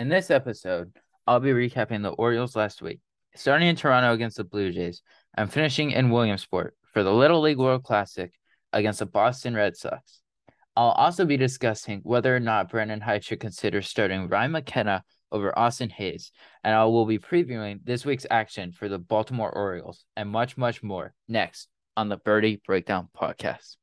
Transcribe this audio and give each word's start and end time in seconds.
In 0.00 0.08
this 0.08 0.30
episode, 0.30 0.96
I'll 1.26 1.40
be 1.40 1.50
recapping 1.50 2.02
the 2.02 2.08
Orioles 2.08 2.56
last 2.56 2.80
week, 2.80 3.00
starting 3.34 3.68
in 3.68 3.76
Toronto 3.76 4.14
against 4.14 4.38
the 4.38 4.44
Blue 4.44 4.72
Jays 4.72 5.02
and 5.34 5.52
finishing 5.52 5.90
in 5.90 6.08
Williamsport 6.08 6.74
for 6.94 7.02
the 7.02 7.12
Little 7.12 7.42
League 7.42 7.58
World 7.58 7.84
Classic 7.84 8.32
against 8.72 9.00
the 9.00 9.04
Boston 9.04 9.54
Red 9.54 9.76
Sox. 9.76 10.22
I'll 10.74 10.92
also 10.92 11.26
be 11.26 11.36
discussing 11.36 12.00
whether 12.02 12.34
or 12.34 12.40
not 12.40 12.70
Brandon 12.70 13.02
Hyde 13.02 13.24
should 13.24 13.40
consider 13.40 13.82
starting 13.82 14.28
Ryan 14.28 14.52
McKenna 14.52 15.04
over 15.30 15.58
Austin 15.58 15.90
Hays, 15.90 16.32
and 16.64 16.74
I 16.74 16.86
will 16.86 17.04
be 17.04 17.18
previewing 17.18 17.80
this 17.84 18.06
week's 18.06 18.26
action 18.30 18.72
for 18.72 18.88
the 18.88 18.98
Baltimore 18.98 19.52
Orioles 19.54 20.06
and 20.16 20.30
much, 20.30 20.56
much 20.56 20.82
more 20.82 21.12
next 21.28 21.68
on 21.98 22.08
the 22.08 22.16
Birdie 22.16 22.62
Breakdown 22.66 23.10
podcast. 23.14 23.76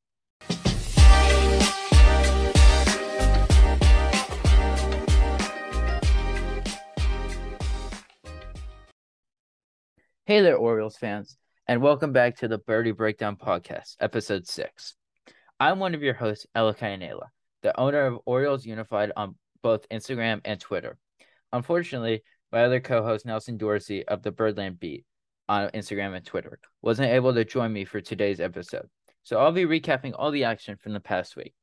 Hey 10.28 10.42
there, 10.42 10.58
Orioles 10.58 10.98
fans, 10.98 11.38
and 11.70 11.82
welcome 11.82 12.12
back 12.12 12.36
to 12.40 12.50
the 12.50 12.58
Birdie 12.58 12.92
Breakdown 12.92 13.38
Podcast, 13.38 13.96
episode 14.02 14.46
six. 14.46 14.94
I'm 15.58 15.80
one 15.80 15.96
of 15.96 16.04
your 16.04 16.16
hosts, 16.16 16.46
Elakai 16.54 17.00
Anela, 17.00 17.28
the 17.64 17.80
owner 17.80 18.08
of 18.08 18.20
Orioles 18.26 18.66
Unified 18.66 19.14
on 19.16 19.36
both 19.64 19.88
Instagram 19.88 20.42
and 20.44 20.60
Twitter. 20.60 20.98
Unfortunately, 21.54 22.24
my 22.52 22.66
other 22.66 22.82
co-host, 22.82 23.26
Nelson 23.26 23.56
Dorsey 23.56 24.06
of 24.06 24.22
the 24.22 24.34
Birdland 24.34 24.82
Beat 24.82 25.06
on 25.48 25.70
Instagram 25.70 26.14
and 26.14 26.26
Twitter, 26.26 26.60
wasn't 26.82 27.10
able 27.10 27.34
to 27.34 27.46
join 27.46 27.72
me 27.72 27.86
for 27.86 28.02
today's 28.02 28.42
episode. 28.42 28.90
So 29.24 29.40
I'll 29.40 29.54
be 29.54 29.64
recapping 29.64 30.12
all 30.14 30.32
the 30.32 30.44
action 30.44 30.76
from 30.76 30.92
the 30.92 31.00
past 31.00 31.38
week. 31.38 31.54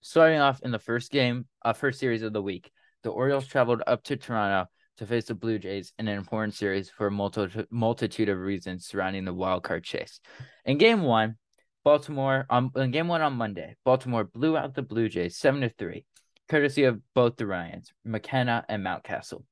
Starting 0.00 0.40
off 0.40 0.62
in 0.62 0.70
the 0.70 0.78
first 0.78 1.10
game, 1.10 1.44
uh, 1.60 1.74
first 1.74 2.00
series 2.00 2.22
of 2.22 2.32
the 2.32 2.40
week, 2.40 2.70
the 3.02 3.10
Orioles 3.10 3.46
traveled 3.46 3.82
up 3.86 4.02
to 4.04 4.16
Toronto 4.16 4.70
to 4.98 5.06
face 5.06 5.26
the 5.26 5.34
Blue 5.34 5.58
Jays 5.58 5.92
in 5.98 6.08
an 6.08 6.18
important 6.18 6.54
series 6.54 6.90
for 6.90 7.06
a 7.06 7.10
multi- 7.10 7.66
multitude 7.70 8.28
of 8.28 8.38
reasons 8.38 8.86
surrounding 8.86 9.24
the 9.24 9.34
wild 9.34 9.62
card 9.62 9.84
chase. 9.84 10.20
In 10.64 10.78
game 10.78 11.02
one, 11.02 11.36
Baltimore 11.84 12.46
um, 12.50 12.70
in 12.76 12.90
game 12.90 13.08
one 13.08 13.22
on 13.22 13.34
Monday, 13.34 13.76
Baltimore 13.84 14.24
blew 14.24 14.56
out 14.56 14.74
the 14.74 14.82
Blue 14.82 15.08
Jays 15.08 15.38
seven 15.38 15.62
to 15.62 15.70
three, 15.70 16.04
courtesy 16.48 16.84
of 16.84 17.00
both 17.14 17.36
the 17.36 17.46
Ryans, 17.46 17.92
McKenna 18.04 18.64
and 18.68 18.84
Mountcastle. 18.84 19.44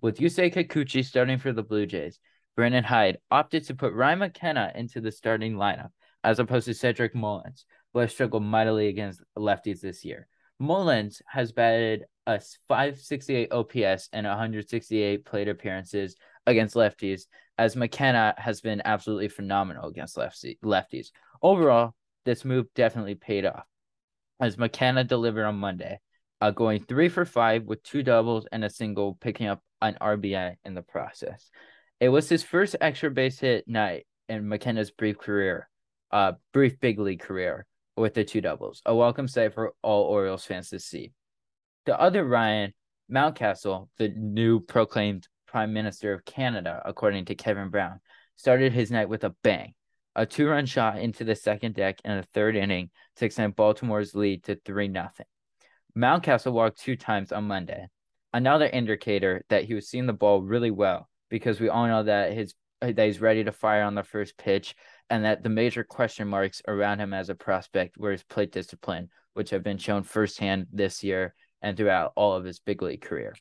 With 0.00 0.18
Yusei 0.18 0.52
Kikuchi 0.52 1.04
starting 1.04 1.38
for 1.38 1.52
the 1.52 1.62
Blue 1.62 1.86
Jays, 1.86 2.18
Brandon 2.56 2.84
Hyde 2.84 3.18
opted 3.30 3.64
to 3.66 3.74
put 3.74 3.92
Ryan 3.92 4.18
McKenna 4.20 4.72
into 4.74 5.00
the 5.00 5.12
starting 5.12 5.54
lineup, 5.54 5.90
as 6.24 6.38
opposed 6.38 6.66
to 6.66 6.74
Cedric 6.74 7.14
Mullins, 7.14 7.66
who 7.92 8.00
has 8.00 8.12
struggled 8.12 8.42
mightily 8.42 8.88
against 8.88 9.22
lefties 9.38 9.80
this 9.80 10.04
year. 10.04 10.26
Mullins 10.58 11.20
has 11.26 11.52
batted 11.52 12.04
a 12.26 12.40
568 12.68 13.52
OPS 13.52 14.08
and 14.12 14.26
168 14.26 15.24
plate 15.24 15.48
appearances 15.48 16.16
against 16.46 16.74
lefties, 16.74 17.22
as 17.58 17.76
McKenna 17.76 18.34
has 18.38 18.60
been 18.60 18.82
absolutely 18.84 19.28
phenomenal 19.28 19.88
against 19.88 20.16
lefties. 20.16 21.08
Overall, 21.42 21.94
this 22.24 22.44
move 22.44 22.66
definitely 22.74 23.14
paid 23.14 23.44
off, 23.44 23.64
as 24.40 24.58
McKenna 24.58 25.04
delivered 25.04 25.44
on 25.44 25.56
Monday, 25.56 26.00
uh, 26.40 26.50
going 26.50 26.84
three 26.84 27.08
for 27.08 27.24
five 27.24 27.64
with 27.64 27.82
two 27.82 28.02
doubles 28.02 28.46
and 28.50 28.64
a 28.64 28.70
single, 28.70 29.14
picking 29.20 29.46
up 29.46 29.62
an 29.82 29.96
RBI 30.00 30.56
in 30.64 30.74
the 30.74 30.82
process. 30.82 31.50
It 32.00 32.08
was 32.08 32.28
his 32.28 32.42
first 32.42 32.76
extra 32.80 33.10
base 33.10 33.38
hit 33.38 33.68
night 33.68 34.06
in 34.28 34.48
McKenna's 34.48 34.90
brief 34.90 35.18
career, 35.18 35.68
uh, 36.10 36.32
brief 36.52 36.80
big 36.80 36.98
league 36.98 37.20
career 37.20 37.66
with 37.96 38.14
the 38.14 38.24
two 38.24 38.40
doubles. 38.40 38.82
A 38.84 38.94
welcome 38.94 39.28
sight 39.28 39.54
for 39.54 39.72
all 39.82 40.04
Orioles 40.04 40.44
fans 40.44 40.70
to 40.70 40.78
see. 40.78 41.12
The 41.86 41.98
other 41.98 42.24
Ryan, 42.24 42.74
Mountcastle, 43.10 43.88
the 43.96 44.08
new 44.08 44.60
proclaimed 44.60 45.28
Prime 45.46 45.72
Minister 45.72 46.12
of 46.12 46.24
Canada, 46.24 46.82
according 46.84 47.26
to 47.26 47.34
Kevin 47.34 47.70
Brown, 47.70 48.00
started 48.36 48.72
his 48.72 48.90
night 48.90 49.08
with 49.08 49.24
a 49.24 49.34
bang. 49.42 49.74
A 50.14 50.26
two 50.26 50.48
run 50.48 50.66
shot 50.66 50.98
into 50.98 51.24
the 51.24 51.34
second 51.34 51.74
deck 51.74 52.00
in 52.04 52.16
the 52.16 52.26
third 52.34 52.56
inning 52.56 52.90
to 53.16 53.26
extend 53.26 53.56
Baltimore's 53.56 54.14
lead 54.14 54.44
to 54.44 54.56
3 54.64 54.92
0. 54.92 55.10
Mountcastle 55.96 56.52
walked 56.52 56.80
two 56.80 56.96
times 56.96 57.32
on 57.32 57.44
Monday. 57.44 57.86
Another 58.32 58.66
indicator 58.66 59.44
that 59.48 59.64
he 59.64 59.74
was 59.74 59.88
seeing 59.88 60.06
the 60.06 60.12
ball 60.12 60.42
really 60.42 60.70
well 60.70 61.08
because 61.30 61.60
we 61.60 61.68
all 61.68 61.86
know 61.86 62.02
that 62.02 62.32
his 62.32 62.54
that 62.80 62.98
he's 62.98 63.20
ready 63.20 63.44
to 63.44 63.52
fire 63.52 63.82
on 63.82 63.94
the 63.94 64.02
first 64.02 64.36
pitch 64.36 64.74
and 65.10 65.24
that 65.24 65.42
the 65.42 65.48
major 65.48 65.84
question 65.84 66.28
marks 66.28 66.62
around 66.66 67.00
him 67.00 67.14
as 67.14 67.28
a 67.28 67.34
prospect 67.34 67.96
were 67.96 68.12
his 68.12 68.22
plate 68.24 68.52
discipline, 68.52 69.08
which 69.34 69.50
have 69.50 69.62
been 69.62 69.78
shown 69.78 70.02
firsthand 70.02 70.66
this 70.72 71.04
year 71.04 71.34
and 71.62 71.76
throughout 71.76 72.12
all 72.16 72.34
of 72.34 72.44
his 72.44 72.58
big 72.58 72.82
league 72.82 73.02
career. 73.02 73.34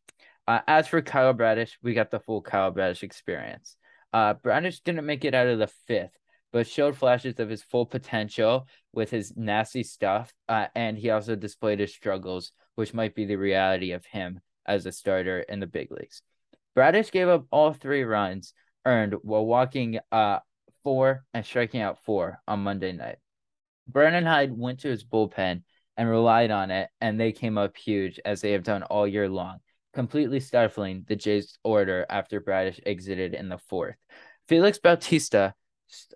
Uh, 0.47 0.59
as 0.67 0.87
for 0.87 1.01
Kyle 1.01 1.33
Bradish, 1.33 1.77
we 1.81 1.93
got 1.93 2.11
the 2.11 2.19
full 2.19 2.41
Kyle 2.41 2.71
Bradish 2.71 3.03
experience. 3.03 3.77
Uh, 4.13 4.33
Bradish 4.33 4.81
didn't 4.81 5.05
make 5.05 5.25
it 5.25 5.33
out 5.33 5.47
of 5.47 5.59
the 5.59 5.67
fifth, 5.87 6.17
but 6.53 6.67
showed 6.67 6.95
flashes 6.95 7.39
of 7.39 7.49
his 7.49 7.63
full 7.63 7.85
potential 7.85 8.67
with 8.93 9.09
his 9.09 9.33
nasty 9.35 9.83
stuff, 9.83 10.33
uh, 10.47 10.67
and 10.75 10.97
he 10.97 11.09
also 11.09 11.35
displayed 11.35 11.79
his 11.79 11.93
struggles, 11.93 12.51
which 12.75 12.93
might 12.93 13.15
be 13.15 13.25
the 13.25 13.35
reality 13.35 13.91
of 13.91 14.05
him 14.05 14.39
as 14.65 14.85
a 14.85 14.91
starter 14.91 15.39
in 15.39 15.59
the 15.59 15.67
big 15.67 15.91
leagues. 15.91 16.21
Bradish 16.75 17.11
gave 17.11 17.27
up 17.27 17.45
all 17.51 17.73
three 17.73 18.03
runs 18.03 18.53
earned 18.85 19.15
while 19.23 19.45
walking 19.45 19.99
uh 20.11 20.39
four 20.85 21.25
and 21.33 21.43
striking 21.43 21.81
out 21.81 21.97
four 22.05 22.39
on 22.47 22.59
Monday 22.59 22.91
night. 22.91 23.17
Brandon 23.87 24.23
Hyde 24.23 24.55
went 24.55 24.81
to 24.81 24.87
his 24.87 25.03
bullpen 25.03 25.63
and 25.97 26.09
relied 26.09 26.51
on 26.51 26.69
it, 26.69 26.89
and 27.01 27.19
they 27.19 27.31
came 27.31 27.57
up 27.57 27.75
huge 27.75 28.19
as 28.23 28.39
they 28.39 28.51
have 28.51 28.63
done 28.63 28.83
all 28.83 29.07
year 29.07 29.27
long, 29.27 29.57
completely 29.95 30.39
stifling 30.39 31.03
the 31.07 31.15
Jays' 31.15 31.57
order 31.63 32.05
after 32.07 32.39
Bradish 32.39 32.79
exited 32.85 33.33
in 33.33 33.49
the 33.49 33.57
fourth. 33.57 33.95
Felix 34.47 34.77
Bautista 34.77 35.55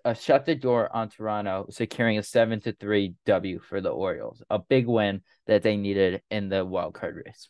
uh, 0.04 0.14
shut 0.14 0.46
the 0.46 0.54
door 0.54 0.94
on 0.94 1.08
Toronto, 1.08 1.66
securing 1.70 2.18
a 2.18 2.22
seven 2.22 2.60
to 2.60 2.72
three 2.72 3.14
W 3.26 3.58
for 3.58 3.80
the 3.80 3.90
Orioles, 3.90 4.40
a 4.50 4.60
big 4.60 4.86
win 4.86 5.22
that 5.48 5.62
they 5.62 5.76
needed 5.76 6.22
in 6.30 6.48
the 6.48 6.64
wild 6.64 6.94
card 6.94 7.20
race. 7.26 7.48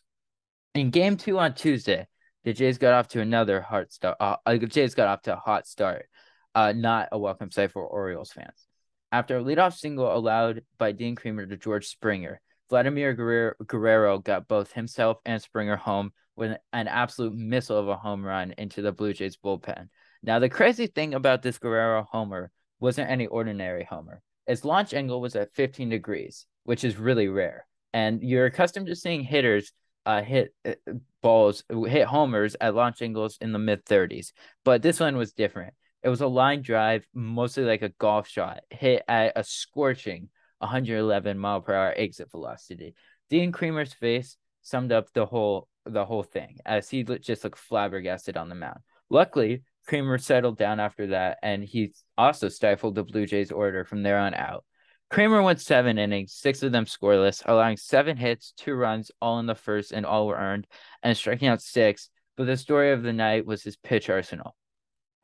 In 0.73 0.89
Game 0.89 1.17
Two 1.17 1.37
on 1.37 1.53
Tuesday, 1.53 2.07
the 2.45 2.53
Jays 2.53 2.79
got 2.79 2.93
off 2.93 3.09
to 3.09 3.21
another 3.21 3.61
hot 3.61 3.91
start. 3.91 4.17
Uh, 4.19 4.37
uh, 4.45 4.57
the 4.57 4.65
Jays 4.65 4.95
got 4.95 5.07
off 5.07 5.21
to 5.23 5.33
a 5.33 5.37
hot 5.37 5.67
start. 5.67 6.07
Uh, 6.53 6.73
not 6.73 7.09
a 7.11 7.19
welcome 7.19 7.51
sight 7.51 7.71
for 7.71 7.85
Orioles 7.85 8.31
fans. 8.31 8.67
After 9.11 9.37
a 9.37 9.43
leadoff 9.43 9.73
single 9.73 10.13
allowed 10.13 10.63
by 10.77 10.91
Dean 10.91 11.15
Kremer 11.15 11.45
to 11.45 11.57
George 11.57 11.87
Springer, 11.87 12.41
Vladimir 12.69 13.13
Guerrero 13.13 14.19
got 14.19 14.47
both 14.47 14.71
himself 14.71 15.17
and 15.25 15.41
Springer 15.41 15.75
home 15.75 16.11
with 16.35 16.57
an 16.71 16.87
absolute 16.87 17.33
missile 17.33 17.77
of 17.77 17.87
a 17.87 17.97
home 17.97 18.23
run 18.23 18.53
into 18.57 18.81
the 18.81 18.91
Blue 18.91 19.13
Jays 19.13 19.37
bullpen. 19.37 19.89
Now, 20.23 20.39
the 20.39 20.49
crazy 20.49 20.87
thing 20.87 21.13
about 21.13 21.41
this 21.41 21.57
Guerrero 21.57 22.07
homer 22.09 22.51
wasn't 22.79 23.09
any 23.09 23.27
ordinary 23.27 23.83
homer. 23.83 24.21
Its 24.47 24.65
launch 24.65 24.93
angle 24.93 25.21
was 25.21 25.35
at 25.35 25.53
15 25.53 25.89
degrees, 25.89 26.45
which 26.63 26.83
is 26.83 26.97
really 26.97 27.27
rare. 27.27 27.65
And 27.93 28.23
you're 28.23 28.45
accustomed 28.45 28.87
to 28.87 28.95
seeing 28.95 29.23
hitters 29.23 29.73
uh, 30.05 30.21
hit 30.21 30.53
uh, 30.65 30.73
balls, 31.21 31.63
hit 31.69 32.07
homers 32.07 32.55
at 32.59 32.75
launch 32.75 33.01
angles 33.01 33.37
in 33.39 33.51
the 33.51 33.59
mid 33.59 33.85
30s. 33.85 34.31
But 34.63 34.81
this 34.81 34.99
one 34.99 35.17
was 35.17 35.33
different. 35.33 35.73
It 36.03 36.09
was 36.09 36.21
a 36.21 36.27
line 36.27 36.61
drive, 36.61 37.05
mostly 37.13 37.63
like 37.63 37.81
a 37.81 37.89
golf 37.89 38.27
shot, 38.27 38.61
hit 38.69 39.03
at 39.07 39.33
a 39.35 39.43
scorching 39.43 40.29
111 40.59 41.37
mile 41.37 41.61
per 41.61 41.73
hour 41.73 41.93
exit 41.95 42.31
velocity. 42.31 42.95
Dean 43.29 43.51
Kremer's 43.51 43.93
face 43.93 44.37
summed 44.61 44.91
up 44.91 45.11
the 45.13 45.25
whole 45.25 45.67
the 45.85 46.05
whole 46.05 46.23
thing 46.23 46.57
as 46.65 46.89
he 46.89 47.03
just 47.03 47.43
looked 47.43 47.57
flabbergasted 47.57 48.37
on 48.37 48.49
the 48.49 48.55
mound. 48.55 48.79
Luckily, 49.09 49.63
Kremer 49.87 50.17
settled 50.17 50.57
down 50.57 50.79
after 50.79 51.07
that, 51.07 51.39
and 51.41 51.63
he 51.63 51.93
also 52.17 52.49
stifled 52.49 52.95
the 52.95 53.03
Blue 53.03 53.25
Jays' 53.25 53.51
order 53.51 53.83
from 53.83 54.03
there 54.03 54.19
on 54.19 54.33
out. 54.33 54.63
Kremer 55.09 55.41
went 55.41 55.59
seven 55.59 55.97
innings, 55.97 56.33
six 56.33 56.63
of 56.63 56.71
them 56.71 56.85
scoreless, 56.85 57.41
allowing 57.45 57.77
seven 57.77 58.15
hits, 58.15 58.53
two 58.55 58.73
runs, 58.73 59.11
all 59.21 59.39
in 59.39 59.45
the 59.45 59.55
first, 59.55 59.91
and 59.91 60.05
all 60.05 60.27
were 60.27 60.37
earned, 60.37 60.67
and 61.03 61.17
striking 61.17 61.49
out 61.49 61.61
six. 61.61 62.09
But 62.37 62.45
the 62.45 62.55
story 62.55 62.91
of 62.91 63.03
the 63.03 63.11
night 63.11 63.45
was 63.45 63.63
his 63.63 63.75
pitch 63.75 64.09
arsenal. 64.09 64.55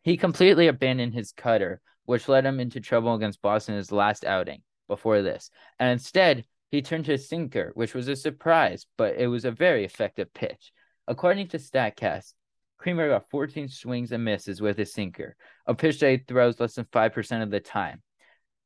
He 0.07 0.15
completely 0.15 0.69
abandoned 0.69 1.13
his 1.13 1.33
cutter, 1.33 1.81
which 2.05 2.29
led 2.29 2.45
him 2.45 2.61
into 2.61 2.79
trouble 2.79 3.13
against 3.13 3.41
Boston 3.41 3.73
in 3.73 3.79
his 3.79 3.91
last 3.91 4.23
outing 4.23 4.61
before 4.87 5.21
this. 5.21 5.51
And 5.79 5.91
instead, 5.91 6.45
he 6.71 6.81
turned 6.81 7.03
to 7.03 7.11
his 7.11 7.27
sinker, 7.27 7.71
which 7.73 7.93
was 7.93 8.07
a 8.07 8.15
surprise, 8.15 8.85
but 8.97 9.17
it 9.17 9.27
was 9.27 9.43
a 9.43 9.51
very 9.51 9.83
effective 9.83 10.33
pitch. 10.33 10.71
According 11.09 11.49
to 11.49 11.57
StatCast, 11.57 12.35
Kremer 12.77 13.09
got 13.09 13.29
14 13.29 13.67
swings 13.67 14.13
and 14.13 14.23
misses 14.23 14.61
with 14.61 14.77
his 14.77 14.93
sinker, 14.93 15.35
a 15.65 15.75
pitch 15.75 15.99
that 15.99 16.11
he 16.11 16.17
throws 16.19 16.57
less 16.57 16.75
than 16.75 16.85
5% 16.85 17.43
of 17.43 17.51
the 17.51 17.59
time. 17.59 18.01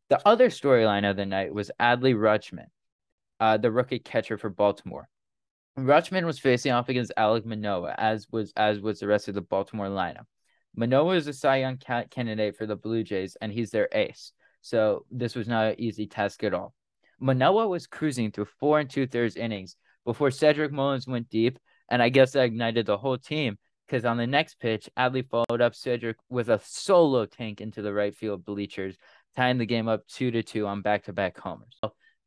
The 0.10 0.22
other 0.28 0.50
storyline 0.50 1.10
of 1.10 1.18
the 1.18 1.26
night 1.26 1.52
was 1.52 1.72
Adley 1.80 2.14
Rutschman, 2.14 2.68
uh, 3.40 3.58
the 3.58 3.72
rookie 3.72 3.98
catcher 3.98 4.38
for 4.38 4.52
Baltimore. 4.52 5.10
Rutschman 5.76 6.28
was 6.28 6.38
facing 6.38 6.72
off 6.72 6.90
against 6.90 7.14
Alec 7.18 7.48
Manoah, 7.48 7.96
as 7.98 8.28
was 8.32 8.54
as 8.56 8.80
was 8.80 9.00
the 9.00 9.08
rest 9.08 9.28
of 9.28 9.34
the 9.34 9.42
Baltimore 9.42 9.88
lineup. 9.88 10.28
Manoah 10.76 11.16
is 11.16 11.28
a 11.28 11.34
Cy 11.34 11.58
Young 11.58 11.78
candidate 11.78 12.56
for 12.56 12.66
the 12.66 12.76
Blue 12.76 13.04
Jays, 13.04 13.36
and 13.42 13.52
he's 13.52 13.72
their 13.72 13.90
ace. 13.92 14.32
So 14.62 15.06
this 15.12 15.36
was 15.36 15.48
not 15.48 15.68
an 15.68 15.76
easy 15.80 16.08
task 16.08 16.44
at 16.44 16.54
all. 16.54 16.74
Manoah 17.20 17.68
was 17.68 17.88
cruising 17.88 18.32
through 18.32 18.48
four 18.60 18.80
and 18.80 18.90
two 18.90 19.06
thirds 19.08 19.36
innings 19.36 19.76
before 20.06 20.32
Cedric 20.32 20.72
Mullins 20.72 21.08
went 21.08 21.30
deep 21.30 21.60
And 21.90 22.02
I 22.02 22.10
guess 22.10 22.32
that 22.32 22.46
ignited 22.46 22.86
the 22.86 22.98
whole 22.98 23.18
team 23.18 23.58
because 23.86 24.06
on 24.06 24.18
the 24.18 24.26
next 24.26 24.60
pitch, 24.60 24.90
Adley 24.98 25.28
followed 25.28 25.62
up 25.62 25.76
Cedric 25.76 26.18
with 26.30 26.50
a 26.50 26.62
solo 26.64 27.26
tank 27.26 27.60
into 27.60 27.82
the 27.82 27.94
right 27.94 28.16
field 28.16 28.46
bleachers, 28.46 28.96
tying 29.36 29.58
the 29.58 29.66
game 29.66 29.88
up 29.90 30.08
two 30.08 30.32
to 30.32 30.42
two 30.42 30.66
on 30.66 30.82
back 30.82 31.04
to 31.06 31.14
back 31.14 31.38
homers. 31.38 31.78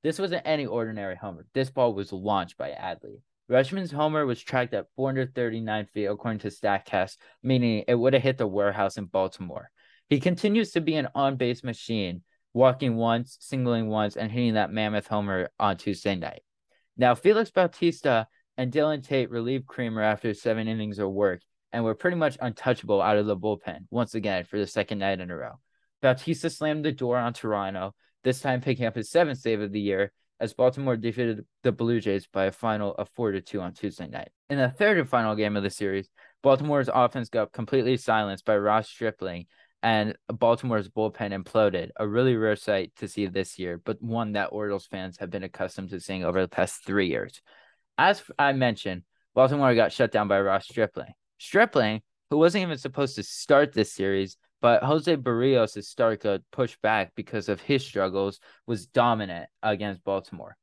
This 0.02 0.18
wasn't 0.18 0.42
any 0.44 0.66
ordinary 0.66 1.16
homer. 1.16 1.46
This 1.54 1.70
ball 1.70 1.94
was 1.94 2.12
launched 2.12 2.58
by 2.58 2.70
Adley. 2.70 3.22
Rutschman's 3.50 3.92
homer 3.92 4.24
was 4.24 4.42
tracked 4.42 4.72
at 4.72 4.86
439 4.96 5.86
feet 5.86 6.06
according 6.06 6.38
to 6.40 6.48
StatCast, 6.48 7.18
meaning 7.42 7.84
it 7.86 7.94
would 7.94 8.14
have 8.14 8.22
hit 8.22 8.38
the 8.38 8.46
warehouse 8.46 8.96
in 8.96 9.04
Baltimore. 9.04 9.70
He 10.08 10.18
continues 10.18 10.72
to 10.72 10.80
be 10.80 10.94
an 10.94 11.08
on 11.14 11.36
base 11.36 11.62
machine, 11.62 12.22
walking 12.54 12.96
once, 12.96 13.36
singling 13.40 13.88
once, 13.88 14.16
and 14.16 14.30
hitting 14.32 14.54
that 14.54 14.72
mammoth 14.72 15.08
homer 15.08 15.50
on 15.58 15.76
Tuesday 15.76 16.14
night. 16.14 16.42
Now, 16.96 17.14
Felix 17.14 17.50
Bautista 17.50 18.28
and 18.56 18.72
Dylan 18.72 19.06
Tate 19.06 19.30
relieved 19.30 19.66
Kremer 19.66 20.02
after 20.02 20.32
seven 20.32 20.66
innings 20.66 20.98
of 20.98 21.10
work 21.10 21.42
and 21.72 21.84
were 21.84 21.94
pretty 21.94 22.16
much 22.16 22.38
untouchable 22.40 23.02
out 23.02 23.18
of 23.18 23.26
the 23.26 23.36
bullpen 23.36 23.86
once 23.90 24.14
again 24.14 24.44
for 24.44 24.58
the 24.58 24.66
second 24.66 24.98
night 24.98 25.20
in 25.20 25.30
a 25.30 25.36
row. 25.36 25.58
Bautista 26.00 26.48
slammed 26.48 26.84
the 26.84 26.92
door 26.92 27.18
on 27.18 27.32
Toronto, 27.32 27.94
this 28.22 28.40
time 28.40 28.60
picking 28.60 28.86
up 28.86 28.94
his 28.94 29.10
seventh 29.10 29.38
save 29.38 29.60
of 29.60 29.72
the 29.72 29.80
year 29.80 30.12
as 30.40 30.52
Baltimore 30.52 30.96
defeated 30.96 31.44
the 31.62 31.72
Blue 31.72 32.00
Jays 32.00 32.26
by 32.26 32.46
a 32.46 32.52
final 32.52 32.94
of 32.94 33.08
4 33.14 33.32
to 33.32 33.40
2 33.40 33.60
on 33.60 33.72
Tuesday 33.72 34.08
night. 34.08 34.30
In 34.50 34.58
the 34.58 34.68
third 34.68 34.98
and 34.98 35.08
final 35.08 35.34
game 35.34 35.56
of 35.56 35.62
the 35.62 35.70
series, 35.70 36.08
Baltimore's 36.42 36.90
offense 36.92 37.28
got 37.28 37.52
completely 37.52 37.96
silenced 37.96 38.44
by 38.44 38.56
Ross 38.56 38.88
Stripling 38.88 39.46
and 39.82 40.16
Baltimore's 40.28 40.88
bullpen 40.88 41.32
imploded. 41.32 41.90
A 41.96 42.08
really 42.08 42.36
rare 42.36 42.56
sight 42.56 42.92
to 42.96 43.08
see 43.08 43.26
this 43.26 43.58
year, 43.58 43.80
but 43.84 44.02
one 44.02 44.32
that 44.32 44.46
Orioles 44.46 44.86
fans 44.86 45.18
have 45.18 45.30
been 45.30 45.44
accustomed 45.44 45.90
to 45.90 46.00
seeing 46.00 46.24
over 46.24 46.40
the 46.40 46.48
past 46.48 46.84
three 46.84 47.08
years. 47.08 47.40
As 47.96 48.22
I 48.38 48.52
mentioned, 48.52 49.02
Baltimore 49.34 49.74
got 49.74 49.92
shut 49.92 50.10
down 50.10 50.26
by 50.26 50.40
Ross 50.40 50.64
Stripling. 50.64 51.12
Stripling, 51.38 52.00
who 52.30 52.38
wasn't 52.38 52.62
even 52.62 52.78
supposed 52.78 53.16
to 53.16 53.22
start 53.22 53.72
this 53.72 53.92
series, 53.92 54.36
but 54.64 54.82
Jose 54.82 55.14
Berrios' 55.16 55.84
start 55.84 56.22
got 56.22 56.40
pushed 56.50 56.80
back 56.80 57.12
because 57.14 57.50
of 57.50 57.60
his 57.60 57.84
struggles, 57.84 58.40
was 58.66 58.86
dominant 58.86 59.50
against 59.62 60.02
Baltimore. 60.04 60.56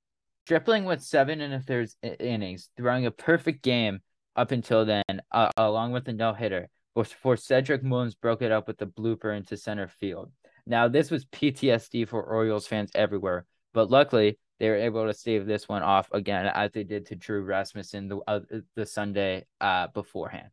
Stripling 0.48 0.86
with 0.86 1.04
seven 1.04 1.40
and 1.40 1.54
a 1.54 1.60
third 1.60 1.88
innings, 2.20 2.72
throwing 2.76 3.06
a 3.06 3.12
perfect 3.12 3.62
game 3.62 4.00
up 4.36 4.50
until 4.50 4.86
then, 4.86 5.04
uh, 5.32 5.52
along 5.56 5.92
with 5.92 6.08
a 6.08 6.14
no 6.14 6.34
hitter 6.34 6.68
before 6.96 7.38
Cedric 7.38 7.84
Mullins 7.84 8.16
broke 8.16 8.42
it 8.42 8.52
up 8.52 8.68
with 8.68 8.82
a 8.82 8.88
blooper 8.88 9.38
into 9.38 9.56
center 9.56 9.88
field. 9.88 10.32
Now, 10.66 10.88
this 10.88 11.12
was 11.12 11.26
PTSD 11.26 12.08
for 12.08 12.24
Orioles 12.24 12.66
fans 12.66 12.90
everywhere, 12.96 13.46
but 13.72 13.92
luckily 13.92 14.40
they 14.58 14.70
were 14.70 14.78
able 14.78 15.06
to 15.06 15.14
stave 15.14 15.46
this 15.46 15.70
one 15.70 15.84
off 15.84 16.10
again, 16.12 16.48
as 16.48 16.72
they 16.72 16.86
did 16.86 17.06
to 17.06 17.16
Drew 17.16 17.44
Rasmussen 17.44 18.08
the 18.08 18.18
uh, 18.28 18.40
the 18.76 18.88
Sunday 18.88 19.46
uh, 19.60 19.90
beforehand. 19.94 20.50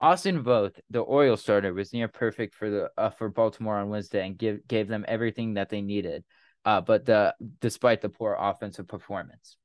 Austin 0.00 0.42
Voth, 0.42 0.78
the 0.88 1.00
Orioles 1.00 1.42
starter, 1.42 1.74
was 1.74 1.92
near 1.92 2.08
perfect 2.08 2.54
for 2.54 2.70
the 2.70 2.90
uh, 2.96 3.10
for 3.10 3.28
Baltimore 3.28 3.78
on 3.78 3.90
Wednesday 3.90 4.26
and 4.26 4.38
give 4.38 4.66
gave 4.66 4.88
them 4.88 5.04
everything 5.06 5.54
that 5.54 5.68
they 5.68 5.82
needed. 5.82 6.24
Uh, 6.64 6.80
but 6.80 7.04
the 7.06 7.34
despite 7.60 8.00
the 8.00 8.08
poor 8.08 8.36
offensive 8.38 8.88
performance, 8.88 9.56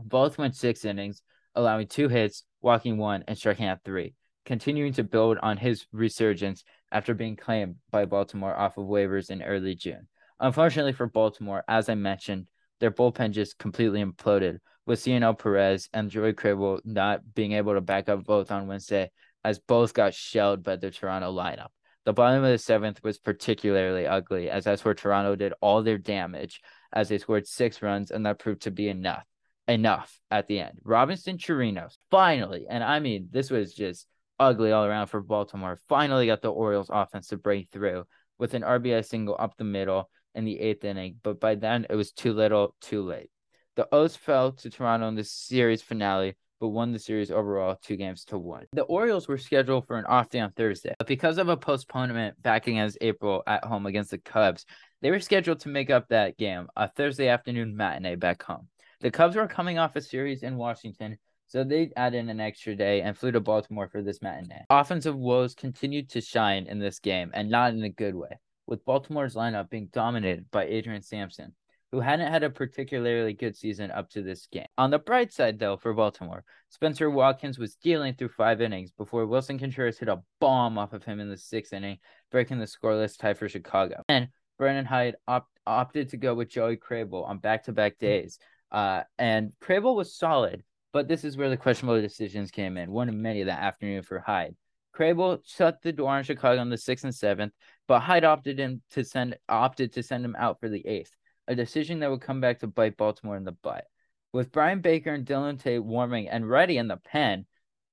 Voth 0.00 0.38
went 0.38 0.56
six 0.56 0.84
innings, 0.84 1.22
allowing 1.54 1.86
two 1.86 2.08
hits, 2.08 2.44
walking 2.60 2.98
one, 2.98 3.24
and 3.26 3.36
striking 3.36 3.66
out 3.66 3.80
three 3.84 4.14
continuing 4.44 4.92
to 4.94 5.04
build 5.04 5.38
on 5.38 5.56
his 5.56 5.86
resurgence 5.92 6.64
after 6.90 7.14
being 7.14 7.36
claimed 7.36 7.76
by 7.90 8.04
Baltimore 8.04 8.56
off 8.56 8.76
of 8.76 8.86
waivers 8.86 9.30
in 9.30 9.42
early 9.42 9.74
June. 9.74 10.08
Unfortunately 10.40 10.92
for 10.92 11.06
Baltimore, 11.06 11.64
as 11.68 11.88
I 11.88 11.94
mentioned, 11.94 12.46
their 12.80 12.90
bullpen 12.90 13.30
just 13.30 13.58
completely 13.58 14.04
imploded, 14.04 14.58
with 14.84 14.98
Cionel 14.98 15.34
Perez 15.34 15.88
and 15.92 16.10
Joey 16.10 16.32
Krehbiel 16.32 16.80
not 16.84 17.20
being 17.34 17.52
able 17.52 17.74
to 17.74 17.80
back 17.80 18.08
up 18.08 18.24
Voth 18.24 18.50
on 18.50 18.66
Wednesday, 18.66 19.12
as 19.44 19.58
both 19.58 19.94
got 19.94 20.14
shelled 20.14 20.62
by 20.62 20.76
the 20.76 20.90
Toronto 20.90 21.32
lineup. 21.32 21.68
The 22.04 22.12
bottom 22.12 22.42
of 22.42 22.50
the 22.50 22.58
seventh 22.58 23.02
was 23.04 23.18
particularly 23.18 24.06
ugly, 24.06 24.50
as 24.50 24.64
that's 24.64 24.84
where 24.84 24.94
Toronto 24.94 25.36
did 25.36 25.54
all 25.60 25.82
their 25.82 25.98
damage, 25.98 26.60
as 26.92 27.08
they 27.08 27.18
scored 27.18 27.46
six 27.46 27.80
runs, 27.80 28.10
and 28.10 28.26
that 28.26 28.38
proved 28.38 28.62
to 28.62 28.70
be 28.70 28.88
enough. 28.88 29.24
Enough 29.68 30.20
at 30.30 30.48
the 30.48 30.58
end. 30.58 30.80
Robinson 30.82 31.38
Chirinos 31.38 31.96
finally, 32.10 32.66
and 32.68 32.82
I 32.82 32.98
mean, 32.98 33.28
this 33.30 33.48
was 33.48 33.72
just 33.72 34.08
ugly 34.40 34.72
all 34.72 34.84
around 34.84 35.06
for 35.06 35.20
Baltimore. 35.20 35.78
Finally 35.88 36.26
got 36.26 36.42
the 36.42 36.52
Orioles 36.52 36.90
offense 36.92 37.28
to 37.28 37.36
break 37.36 37.68
through 37.70 38.04
with 38.38 38.54
an 38.54 38.62
RBI 38.62 39.04
single 39.06 39.36
up 39.38 39.56
the 39.56 39.64
middle 39.64 40.10
in 40.34 40.44
the 40.44 40.58
eighth 40.58 40.84
inning, 40.84 41.16
but 41.22 41.38
by 41.38 41.54
then 41.54 41.86
it 41.88 41.94
was 41.94 42.10
too 42.10 42.32
little, 42.32 42.74
too 42.80 43.02
late. 43.02 43.30
The 43.76 43.86
O's 43.94 44.16
fell 44.16 44.52
to 44.52 44.70
Toronto 44.70 45.06
in 45.08 45.14
the 45.14 45.24
series 45.24 45.80
finale, 45.80 46.36
but 46.62 46.68
won 46.68 46.92
the 46.92 46.98
series 47.00 47.32
overall 47.32 47.76
two 47.82 47.96
games 47.96 48.24
to 48.26 48.38
one. 48.38 48.66
The 48.72 48.82
Orioles 48.82 49.26
were 49.26 49.36
scheduled 49.36 49.84
for 49.88 49.98
an 49.98 50.04
off 50.04 50.30
day 50.30 50.38
on 50.38 50.52
Thursday, 50.52 50.94
but 50.96 51.08
because 51.08 51.38
of 51.38 51.48
a 51.48 51.56
postponement 51.56 52.40
back 52.40 52.68
against 52.68 52.98
April 53.00 53.42
at 53.48 53.64
home 53.64 53.86
against 53.86 54.12
the 54.12 54.18
Cubs, 54.18 54.64
they 55.00 55.10
were 55.10 55.18
scheduled 55.18 55.58
to 55.60 55.68
make 55.68 55.90
up 55.90 56.08
that 56.08 56.38
game, 56.38 56.68
a 56.76 56.88
Thursday 56.88 57.26
afternoon 57.26 57.76
matinee 57.76 58.14
back 58.14 58.44
home. 58.44 58.68
The 59.00 59.10
Cubs 59.10 59.34
were 59.34 59.48
coming 59.48 59.80
off 59.80 59.96
a 59.96 60.00
series 60.00 60.44
in 60.44 60.56
Washington 60.56 61.18
so 61.48 61.64
they 61.64 61.90
added 61.96 62.28
an 62.28 62.40
extra 62.40 62.76
day 62.76 63.02
and 63.02 63.18
flew 63.18 63.32
to 63.32 63.40
Baltimore 63.40 63.88
for 63.88 64.00
this 64.00 64.22
matinee. 64.22 64.64
Offensive 64.70 65.16
woes 65.16 65.56
continued 65.56 66.08
to 66.10 66.20
shine 66.20 66.66
in 66.66 66.78
this 66.78 67.00
game, 67.00 67.32
and 67.34 67.50
not 67.50 67.74
in 67.74 67.82
a 67.82 67.90
good 67.90 68.14
way, 68.14 68.38
with 68.68 68.84
Baltimore's 68.84 69.34
lineup 69.34 69.68
being 69.68 69.88
dominated 69.92 70.50
by 70.52 70.64
Adrian 70.64 71.02
Sampson, 71.02 71.54
who 71.92 72.00
hadn't 72.00 72.32
had 72.32 72.42
a 72.42 72.50
particularly 72.50 73.34
good 73.34 73.54
season 73.54 73.90
up 73.90 74.08
to 74.10 74.22
this 74.22 74.46
game. 74.46 74.66
On 74.78 74.90
the 74.90 74.98
bright 74.98 75.32
side, 75.32 75.58
though, 75.58 75.76
for 75.76 75.92
Baltimore, 75.92 76.42
Spenser 76.70 77.10
Watkins 77.10 77.58
was 77.58 77.76
dealing 77.76 78.14
through 78.14 78.30
five 78.30 78.62
innings 78.62 78.90
before 78.90 79.26
Willson 79.26 79.58
Contreras 79.58 79.98
hit 79.98 80.08
a 80.08 80.22
bomb 80.40 80.78
off 80.78 80.94
of 80.94 81.04
him 81.04 81.20
in 81.20 81.28
the 81.28 81.36
sixth 81.36 81.74
inning, 81.74 81.98
breaking 82.30 82.58
the 82.58 82.64
scoreless 82.64 83.18
tie 83.18 83.34
for 83.34 83.48
Chicago. 83.48 84.02
And 84.08 84.28
Brandon 84.58 84.86
Hyde 84.86 85.16
op- 85.28 85.50
opted 85.66 86.08
to 86.08 86.16
go 86.16 86.34
with 86.34 86.48
Joey 86.48 86.78
Krehbiel 86.78 87.28
on 87.28 87.38
back-to-back 87.38 87.98
days. 87.98 88.38
Uh, 88.70 89.02
and 89.18 89.52
Krehbiel 89.62 89.94
was 89.94 90.16
solid, 90.16 90.64
but 90.94 91.08
this 91.08 91.24
is 91.24 91.36
where 91.36 91.50
the 91.50 91.58
questionable 91.58 92.00
decisions 92.00 92.50
came 92.50 92.78
in, 92.78 92.90
one 92.90 93.10
of 93.10 93.14
many 93.14 93.42
that 93.42 93.62
afternoon 93.62 94.02
for 94.02 94.18
Hyde. 94.18 94.56
Krehbiel 94.96 95.40
shut 95.44 95.82
the 95.82 95.92
door 95.92 96.10
on 96.10 96.22
Chicago 96.22 96.60
on 96.60 96.70
the 96.70 96.78
sixth 96.78 97.04
and 97.04 97.14
seventh, 97.14 97.52
but 97.86 98.00
Hyde 98.00 98.24
opted 98.24 98.60
in 98.60 98.80
to 98.92 99.04
send 99.04 99.36
opted 99.48 99.92
to 99.94 100.02
send 100.02 100.24
him 100.24 100.36
out 100.38 100.60
for 100.60 100.68
the 100.68 100.86
eighth, 100.86 101.14
a 101.52 101.56
decision 101.56 102.00
that 102.00 102.10
would 102.10 102.20
come 102.20 102.40
back 102.40 102.60
to 102.60 102.66
bite 102.66 102.96
Baltimore 102.96 103.36
in 103.36 103.44
the 103.44 103.52
butt. 103.52 103.86
With 104.32 104.50
Bryan 104.52 104.80
Baker 104.80 105.12
and 105.12 105.26
Dylan 105.26 105.62
Tate 105.62 105.84
warming 105.84 106.28
and 106.28 106.48
ready 106.48 106.78
in 106.78 106.88
the 106.88 106.96
pen, 106.96 107.46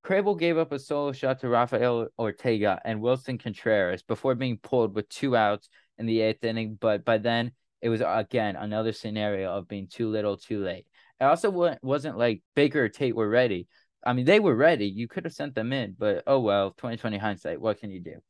Krehbiel 0.03 0.39
gave 0.39 0.57
up 0.57 0.71
a 0.71 0.79
solo 0.79 1.11
shot 1.11 1.39
to 1.39 1.49
Rafael 1.49 2.07
Ortega 2.17 2.81
and 2.85 3.01
Willson 3.01 3.37
Contreras 3.37 4.01
before 4.01 4.35
being 4.35 4.57
pulled 4.57 4.95
with 4.95 5.09
two 5.09 5.35
outs 5.35 5.69
in 5.97 6.05
the 6.05 6.21
eighth 6.21 6.43
inning. 6.43 6.77
But 6.79 7.03
by 7.03 7.17
then, 7.17 7.51
it 7.81 7.89
was 7.89 8.01
again 8.05 8.55
another 8.55 8.93
scenario 8.93 9.51
of 9.51 9.67
being 9.67 9.87
too 9.87 10.09
little, 10.09 10.37
too 10.37 10.63
late. 10.63 10.87
It 11.19 11.25
also 11.25 11.75
wasn't 11.81 12.17
like 12.17 12.41
Baker 12.55 12.85
or 12.85 12.89
Tate 12.89 13.15
were 13.15 13.29
ready. 13.29 13.67
I 14.05 14.13
mean, 14.13 14.25
they 14.25 14.39
were 14.39 14.55
ready. 14.55 14.87
You 14.87 15.07
could 15.09 15.25
have 15.25 15.33
sent 15.33 15.55
them 15.55 15.73
in, 15.73 15.95
but 15.97 16.23
oh 16.25 16.39
well, 16.39 16.71
2020 16.71 17.17
hindsight. 17.17 17.59
What 17.59 17.79
can 17.79 17.91
you 17.91 17.99
do? 17.99 18.21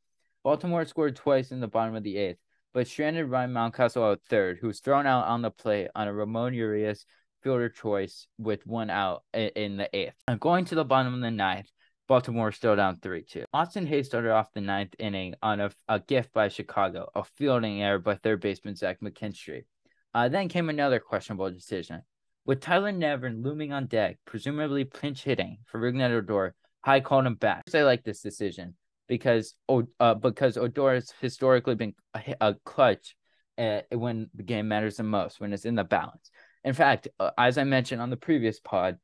Baltimore 0.42 0.84
scored 0.84 1.16
twice 1.16 1.52
in 1.52 1.60
the 1.60 1.68
bottom 1.68 1.94
of 1.94 2.02
the 2.02 2.16
eighth, 2.16 2.38
but 2.72 2.86
stranded 2.86 3.26
Ryan 3.26 3.52
Mountcastle 3.52 4.02
out 4.02 4.20
third, 4.28 4.58
who 4.60 4.68
was 4.68 4.80
thrown 4.80 5.06
out 5.06 5.26
on 5.26 5.42
the 5.42 5.50
plate 5.50 5.88
on 5.94 6.08
a 6.08 6.12
Ramon 6.12 6.54
Urias 6.54 7.04
fielder 7.42 7.68
choice 7.68 8.26
with 8.38 8.66
one 8.66 8.90
out 8.90 9.22
in 9.32 9.76
the 9.76 9.88
eighth. 9.96 10.14
And 10.28 10.38
going 10.40 10.64
to 10.66 10.74
the 10.74 10.84
bottom 10.84 11.14
of 11.14 11.20
the 11.20 11.30
ninth, 11.30 11.70
Baltimore 12.06 12.52
still 12.52 12.74
down 12.74 12.98
3 13.00 13.22
2. 13.22 13.44
Austin 13.52 13.86
Hays 13.86 14.06
started 14.06 14.32
off 14.32 14.52
the 14.52 14.60
ninth 14.60 14.94
inning 14.98 15.34
on 15.42 15.60
a, 15.60 15.70
a 15.88 16.00
gift 16.00 16.32
by 16.32 16.48
Chicago, 16.48 17.08
a 17.14 17.22
fielding 17.22 17.82
error 17.82 18.00
by 18.00 18.16
third 18.16 18.40
baseman 18.40 18.74
Zach 18.74 18.98
McKinstry. 19.00 19.64
Uh, 20.12 20.28
then 20.28 20.48
came 20.48 20.68
another 20.68 20.98
questionable 20.98 21.50
decision. 21.50 22.02
With 22.44 22.60
Tyler 22.60 22.90
Nevin 22.90 23.42
looming 23.42 23.72
on 23.72 23.86
deck, 23.86 24.18
presumably 24.24 24.84
pinch 24.84 25.22
hitting 25.22 25.58
for 25.66 25.80
Rougned 25.80 26.10
Odor, 26.10 26.54
Hyde 26.84 27.04
called 27.04 27.26
him 27.26 27.34
back. 27.34 27.64
I 27.72 27.82
like 27.82 28.02
this 28.02 28.22
decision 28.22 28.74
because 29.10 29.56
uh, 29.98 30.14
because 30.14 30.56
Odor 30.56 30.94
has 30.94 31.12
historically 31.20 31.74
been 31.74 31.94
a, 32.14 32.34
a 32.40 32.54
clutch 32.64 33.16
uh, 33.58 33.80
when 33.90 34.30
the 34.34 34.44
game 34.44 34.68
matters 34.68 34.98
the 34.98 35.02
most, 35.02 35.40
when 35.40 35.52
it's 35.52 35.64
in 35.64 35.74
the 35.74 35.82
balance. 35.82 36.30
In 36.62 36.74
fact, 36.74 37.08
uh, 37.18 37.32
as 37.36 37.58
I 37.58 37.64
mentioned 37.64 38.00
on 38.00 38.10
the 38.10 38.16
previous 38.16 38.60
pod, 38.60 38.98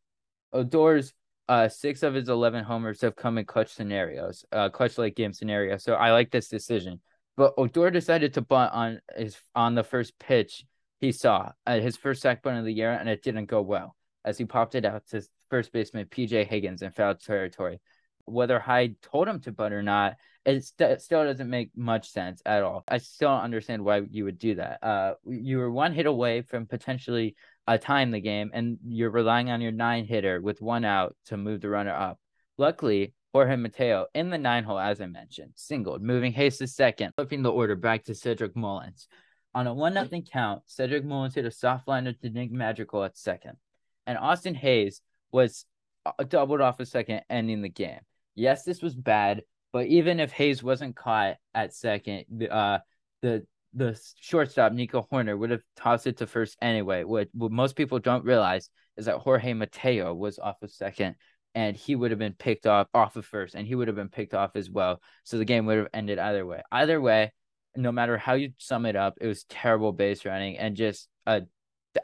Odor's 0.52 1.12
uh, 1.48 1.68
six 1.68 2.04
of 2.04 2.14
his 2.14 2.28
11 2.28 2.62
homers 2.62 3.00
have 3.00 3.16
come 3.16 3.36
in 3.36 3.46
clutch 3.46 3.72
scenarios, 3.72 4.44
uh, 4.52 4.68
clutch 4.68 4.96
like 4.96 5.16
game 5.16 5.32
scenarios. 5.32 5.82
So 5.82 5.94
I 5.94 6.12
like 6.12 6.30
this 6.30 6.48
decision. 6.48 7.00
But 7.36 7.54
Odor 7.56 7.90
decided 7.90 8.34
to 8.34 8.42
bunt 8.42 8.72
on 8.72 9.00
his 9.16 9.36
on 9.56 9.74
the 9.74 9.84
first 9.84 10.16
pitch 10.20 10.64
he 11.00 11.10
saw 11.10 11.50
at 11.66 11.82
his 11.82 11.96
first 11.96 12.22
sack 12.22 12.44
bunt 12.44 12.58
of 12.58 12.64
the 12.64 12.72
year, 12.72 12.92
and 12.92 13.08
it 13.08 13.24
didn't 13.24 13.46
go 13.46 13.60
well 13.60 13.96
as 14.24 14.38
he 14.38 14.44
popped 14.44 14.76
it 14.76 14.84
out 14.84 15.02
to 15.08 15.20
first 15.50 15.72
baseman 15.72 16.06
PJ 16.06 16.46
Higgins 16.46 16.82
in 16.82 16.92
foul 16.92 17.16
territory. 17.16 17.80
Whether 18.26 18.58
Hyde 18.58 19.00
told 19.02 19.28
him 19.28 19.40
to 19.40 19.52
bunt 19.52 19.74
or 19.74 19.82
not, 19.82 20.16
it 20.44 20.64
st- 20.64 21.00
still 21.00 21.24
doesn't 21.24 21.50
make 21.50 21.70
much 21.76 22.10
sense 22.10 22.42
at 22.46 22.62
all. 22.62 22.84
I 22.86 22.98
still 22.98 23.30
don't 23.30 23.42
understand 23.42 23.84
why 23.84 24.02
you 24.10 24.24
would 24.24 24.38
do 24.38 24.54
that. 24.56 24.82
Uh, 24.82 25.14
you 25.26 25.58
were 25.58 25.70
one 25.70 25.92
hit 25.92 26.06
away 26.06 26.42
from 26.42 26.66
potentially 26.66 27.34
uh, 27.66 27.78
tying 27.78 28.10
the 28.10 28.20
game, 28.20 28.50
and 28.54 28.78
you're 28.86 29.10
relying 29.10 29.50
on 29.50 29.60
your 29.60 29.72
nine 29.72 30.04
hitter 30.04 30.40
with 30.40 30.60
one 30.60 30.84
out 30.84 31.16
to 31.26 31.36
move 31.36 31.60
the 31.60 31.68
runner 31.68 31.94
up. 31.94 32.18
Luckily, 32.58 33.12
Jorge 33.32 33.56
Mateo 33.56 34.06
in 34.14 34.30
the 34.30 34.38
nine 34.38 34.64
hole, 34.64 34.78
as 34.78 35.00
I 35.00 35.06
mentioned, 35.06 35.52
singled, 35.56 36.00
moving 36.00 36.32
Hays 36.32 36.58
to 36.58 36.66
second, 36.66 37.12
flipping 37.16 37.42
the 37.42 37.52
order 37.52 37.74
back 37.74 38.04
to 38.04 38.14
Cedric 38.14 38.56
Mullins. 38.56 39.08
On 39.54 39.66
a 39.66 39.74
one 39.74 39.94
nothing 39.94 40.22
count, 40.22 40.62
Cedric 40.66 41.04
Mullins 41.04 41.34
hit 41.34 41.44
a 41.44 41.50
soft 41.50 41.88
liner 41.88 42.12
to 42.12 42.30
Nick 42.30 42.52
Madrigal 42.52 43.04
at 43.04 43.16
second, 43.16 43.56
and 44.06 44.16
Austin 44.16 44.54
Hays 44.54 45.02
was 45.32 45.66
uh, 46.06 46.12
doubled 46.24 46.60
off 46.60 46.78
a 46.78 46.86
second, 46.86 47.22
ending 47.28 47.62
the 47.62 47.68
game. 47.68 48.00
Yes, 48.36 48.62
this 48.62 48.80
was 48.80 48.94
bad, 48.94 49.42
but 49.72 49.86
even 49.86 50.20
if 50.20 50.30
Hays 50.30 50.62
wasn't 50.62 50.94
caught 50.94 51.36
at 51.54 51.74
second, 51.74 52.46
uh, 52.48 52.78
the 53.22 53.44
the 53.74 54.00
shortstop 54.20 54.72
Nico 54.72 55.06
Hoerner 55.12 55.38
would 55.38 55.50
have 55.50 55.60
tossed 55.76 56.06
it 56.06 56.18
to 56.18 56.26
first 56.26 56.56
anyway. 56.62 57.04
What, 57.04 57.28
what 57.34 57.52
most 57.52 57.76
people 57.76 57.98
don't 57.98 58.24
realize 58.24 58.70
is 58.96 59.04
that 59.04 59.18
Jorge 59.18 59.52
Mateo 59.52 60.14
was 60.14 60.38
off 60.38 60.62
of 60.62 60.70
second 60.70 61.16
and 61.54 61.76
he 61.76 61.94
would 61.94 62.10
have 62.10 62.18
been 62.18 62.34
picked 62.34 62.66
off 62.66 62.86
off 62.92 63.16
of 63.16 63.24
first, 63.24 63.54
and 63.54 63.66
he 63.66 63.74
would 63.74 63.88
have 63.88 63.96
been 63.96 64.10
picked 64.10 64.34
off 64.34 64.56
as 64.56 64.70
well. 64.70 65.00
So 65.24 65.38
the 65.38 65.46
game 65.46 65.64
would 65.64 65.78
have 65.78 65.88
ended 65.94 66.18
either 66.18 66.44
way. 66.44 66.60
Either 66.70 67.00
way, 67.00 67.32
no 67.74 67.90
matter 67.90 68.18
how 68.18 68.34
you 68.34 68.52
sum 68.58 68.84
it 68.84 68.94
up, 68.94 69.14
it 69.22 69.26
was 69.26 69.44
terrible 69.44 69.92
base 69.92 70.26
running 70.26 70.58
and 70.58 70.76
just 70.76 71.08
uh, 71.26 71.40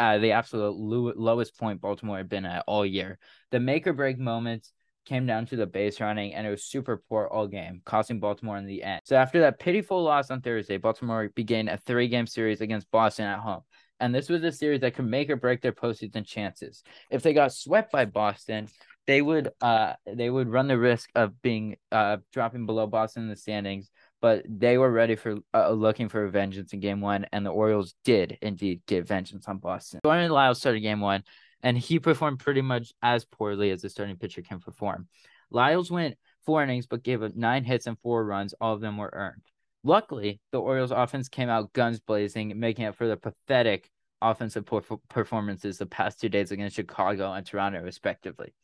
uh 0.01 0.17
the 0.19 0.33
absolute 0.33 0.75
low, 0.75 1.13
lowest 1.15 1.59
point 1.59 1.83
Baltimore 1.83 2.17
had 2.17 2.31
been 2.31 2.47
at 2.47 2.65
all 2.67 2.85
year. 2.85 3.19
The 3.51 3.61
make 3.61 3.87
or 3.87 3.93
break 3.93 4.19
moments 4.19 4.73
came 5.05 5.27
down 5.27 5.47
to 5.47 5.57
the 5.57 5.67
base 5.67 6.01
running, 6.01 6.35
and 6.35 6.47
it 6.47 6.51
was 6.51 6.65
super 6.65 7.03
poor 7.09 7.27
all 7.27 7.47
game, 7.47 7.83
costing 7.85 8.21
Baltimore 8.21 8.57
in 8.57 8.67
the 8.67 8.83
end. 8.83 9.03
So 9.05 9.17
after 9.17 9.41
that 9.41 9.59
pitiful 9.59 10.03
loss 10.03 10.31
on 10.31 10.41
Thursday, 10.41 10.77
Baltimore 10.77 11.31
began 11.35 11.69
a 11.69 11.77
three 11.79 12.09
game 12.09 12.27
series 12.27 12.61
against 12.61 12.91
Boston 12.91 13.27
at 13.27 13.41
home. 13.41 13.63
And 14.01 14.15
this 14.15 14.29
was 14.29 14.43
a 14.43 14.51
series 14.51 14.81
that 14.81 14.95
could 14.95 15.07
make 15.07 15.31
or 15.31 15.37
break 15.37 15.63
their 15.63 15.73
postseason 15.73 16.27
chances. 16.27 16.83
If 17.09 17.23
they 17.23 17.33
got 17.33 17.53
swept 17.53 17.93
by 17.93 18.05
Boston, 18.05 18.69
they 19.07 19.23
would 19.23 19.51
uh 19.61 19.95
they 20.07 20.31
would 20.31 20.49
run 20.49 20.69
the 20.69 20.79
risk 20.79 21.11
of 21.15 21.41
being 21.43 21.77
uh 21.91 22.19
dropping 22.33 22.67
below 22.67 22.87
Boston 22.87 23.25
in 23.25 23.29
the 23.29 23.37
standings, 23.37 23.91
but 24.21 24.45
they 24.49 24.79
were 24.79 24.91
ready 24.91 25.17
for 25.17 25.37
uh, 25.53 25.71
looking 25.71 26.09
for 26.09 26.27
vengeance 26.29 26.73
in 26.73 26.81
game 26.81 27.01
one, 27.01 27.27
and 27.33 27.45
the 27.45 27.51
Orioles 27.51 27.95
did 28.05 28.39
indeed 28.41 28.83
get 28.87 29.07
vengeance 29.07 29.47
on 29.49 29.59
Boston. 29.59 30.01
Jordan 30.05 30.31
Lyles 30.31 30.59
started 30.59 30.81
game 30.81 31.01
one, 31.01 31.25
and 31.63 31.79
he 31.79 31.99
performed 31.99 32.41
pretty 32.41 32.63
much 32.63 32.93
as 33.03 33.25
poorly 33.25 33.71
as 33.71 33.85
a 33.85 33.89
starting 33.89 34.17
pitcher 34.17 34.43
can 34.43 34.61
perform. 34.61 35.09
Lyles 35.51 35.91
went 35.91 36.17
four 36.45 36.63
innings, 36.63 36.87
but 36.87 37.03
gave 37.03 37.23
up 37.23 37.37
nine 37.37 37.65
hits 37.65 37.87
and 37.87 37.99
four 38.01 38.25
runs. 38.25 38.55
All 38.61 38.75
of 38.75 38.81
them 38.81 38.97
were 38.97 39.11
earned. 39.13 39.43
Luckily, 39.85 40.41
the 40.51 40.61
Orioles 40.61 40.91
offense 40.91 41.29
came 41.29 41.49
out 41.49 41.73
guns 41.73 42.01
blazing, 42.01 42.59
making 42.59 42.87
up 42.87 42.97
for 42.97 43.09
the 43.09 43.17
pathetic 43.17 43.91
offensive 44.21 44.65
performances 45.09 45.79
the 45.79 45.87
past 45.87 46.21
two 46.21 46.29
days 46.29 46.53
against 46.53 46.77
Chicago 46.77 47.33
and 47.33 47.45
Toronto, 47.45 47.81
respectively. 47.83 48.55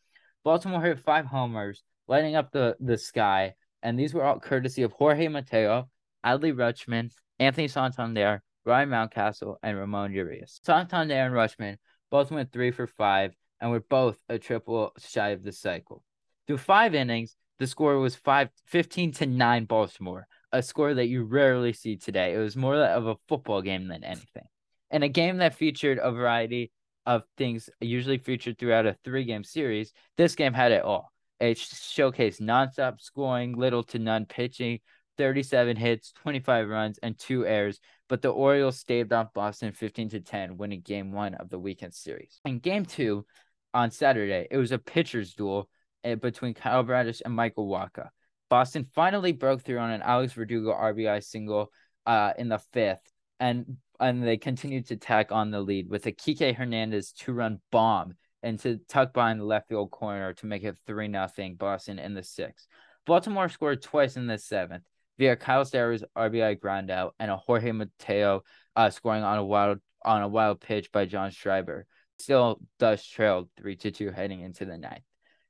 Baltimore 0.45 0.81
hit 0.81 1.01
five 1.01 1.27
homers, 1.27 1.83
lighting 2.07 2.37
up 2.37 2.53
the, 2.53 2.77
the 2.81 2.97
sky, 2.97 3.55
and 3.83 3.99
these 3.99 4.15
were 4.15 4.25
all 4.25 4.39
courtesy 4.39 4.83
of 4.83 4.93
Jorge 4.93 5.29
Mateo, 5.29 5.89
Adley 6.25 6.53
Rutschman, 6.53 7.11
Anthony 7.39 7.69
Santander, 7.69 8.43
Ryan 8.65 8.89
Mountcastle, 8.91 9.57
and 9.63 9.77
Ramon 9.77 10.13
Urias. 10.13 10.61
Santander 10.63 11.15
and 11.15 11.35
Rutschman 11.35 11.77
both 12.11 12.31
went 12.31 12.53
three 12.53 12.71
for 12.71 12.87
five 12.87 13.35
and 13.61 13.71
were 13.71 13.81
both 13.81 14.19
a 14.29 14.39
triple 14.39 14.93
shy 14.99 15.31
of 15.31 15.43
the 15.43 15.53
cycle. 15.53 16.03
Through 16.47 16.59
five 16.59 16.95
innings, 16.95 17.37
the 17.59 17.67
score 17.67 17.99
was 17.99 18.15
five, 18.15 18.51
15 18.67 19.13
to 19.13 19.27
9 19.27 19.65
Baltimore, 19.65 20.27
a 20.53 20.63
score 20.63 20.95
that 20.95 21.09
you 21.09 21.25
rarely 21.25 21.73
see 21.73 21.97
today. 21.97 22.35
It 22.35 22.39
was 22.39 22.57
more 22.57 22.77
of 22.77 23.07
a 23.07 23.17
football 23.29 23.63
game 23.63 23.89
than 23.89 24.05
anything. 24.05 24.45
And 24.91 25.05
a 25.05 25.09
game 25.09 25.39
that 25.39 25.57
featured 25.57 25.99
a 26.01 26.13
variety 26.13 26.73
of 27.05 27.23
things 27.37 27.69
usually 27.81 28.19
featured 28.19 28.59
throughout 28.59 28.87
a 28.87 28.97
three 29.05 29.25
game 29.25 29.45
series, 29.45 29.93
this 30.17 30.35
game 30.35 30.53
had 30.53 30.73
it 30.73 30.85
all. 30.85 31.11
It 31.41 31.57
showcased 31.57 32.41
nonstop 32.41 33.01
scoring, 33.01 33.57
little 33.57 33.83
to 33.85 33.99
none 33.99 34.27
pitching, 34.27 34.81
37 35.19 35.77
hits, 35.77 36.13
25 36.13 36.69
runs, 36.69 36.99
and 36.99 37.19
two 37.19 37.47
errors. 37.47 37.81
But 38.09 38.23
the 38.23 38.31
Orioles 38.31 38.79
staved 38.79 39.13
off 39.13 39.35
Boston 39.35 39.73
15 39.73 40.11
to 40.11 40.21
10, 40.21 40.57
winning 40.57 40.81
game 40.81 41.13
one 41.13 41.35
of 41.35 41.51
the 41.51 41.59
weekend 41.59 41.95
series. 41.95 42.41
In 42.45 42.59
game 42.59 42.85
two 42.85 43.27
on 43.75 43.91
Saturday, 43.91 44.47
it 44.51 44.57
was 44.57 44.73
a 44.73 44.79
pitcher's 44.79 45.35
duel 45.35 45.69
eh, 46.05 46.15
between 46.15 46.55
Kyle 46.55 46.83
Bradish 46.83 47.21
and 47.25 47.35
Michael 47.35 47.69
Wacha. 47.69 48.09
Boston 48.49 48.87
finally 48.95 49.33
broke 49.33 49.63
through 49.63 49.79
on 49.79 49.91
an 49.91 50.03
Alex 50.03 50.33
Verdugo 50.33 50.73
RBI 50.73 51.23
single 51.23 51.71
uh, 52.07 52.33
in 52.39 52.49
the 52.49 52.59
fifth, 52.73 53.03
and 53.39 53.77
and 54.01 54.23
they 54.23 54.37
continued 54.37 54.87
to 54.87 54.97
tack 54.97 55.33
on 55.33 55.51
the 55.51 55.61
lead 55.61 55.91
with 55.91 56.07
a 56.07 56.13
Kike 56.13 56.55
Hernandez 56.55 57.13
two 57.13 57.33
run 57.33 57.61
bomb 57.71 58.15
and 58.43 58.59
to 58.61 58.79
tuck 58.89 59.13
behind 59.13 59.41
the 59.41 59.45
left 59.45 59.69
field 59.69 59.91
corner 59.91 60.33
to 60.35 60.47
make 60.47 60.63
it 60.63 60.77
3 60.87 61.09
nothing 61.09 61.57
Boston 61.57 61.99
in 61.99 62.15
the 62.15 62.23
sixth. 62.23 62.67
Baltimore 63.07 63.49
scored 63.49 63.83
twice 63.83 64.17
in 64.17 64.27
the 64.27 64.39
seventh 64.39 64.85
via 65.19 65.37
Kyle 65.37 65.65
Stowers' 65.65 66.05
RBI 66.17 66.61
ground 66.61 66.91
out 66.91 67.15
and 67.19 67.31
a 67.31 67.37
Jorge 67.37 67.73
Mateo 67.73 68.43
uh, 68.77 68.91
scoring 68.91 69.25
on 69.25 69.39
a 69.39 69.45
wild 69.45 69.79
on 70.05 70.23
a 70.23 70.29
wild 70.29 70.61
pitch 70.61 70.91
by 70.93 71.05
John 71.05 71.31
Schreiber. 71.31 71.87
Still 72.19 72.61
thus 72.79 73.05
trailed 73.05 73.49
3 73.59 73.77
to 73.77 73.91
2 73.91 74.11
heading 74.11 74.41
into 74.41 74.65
the 74.65 74.79
ninth. 74.79 75.03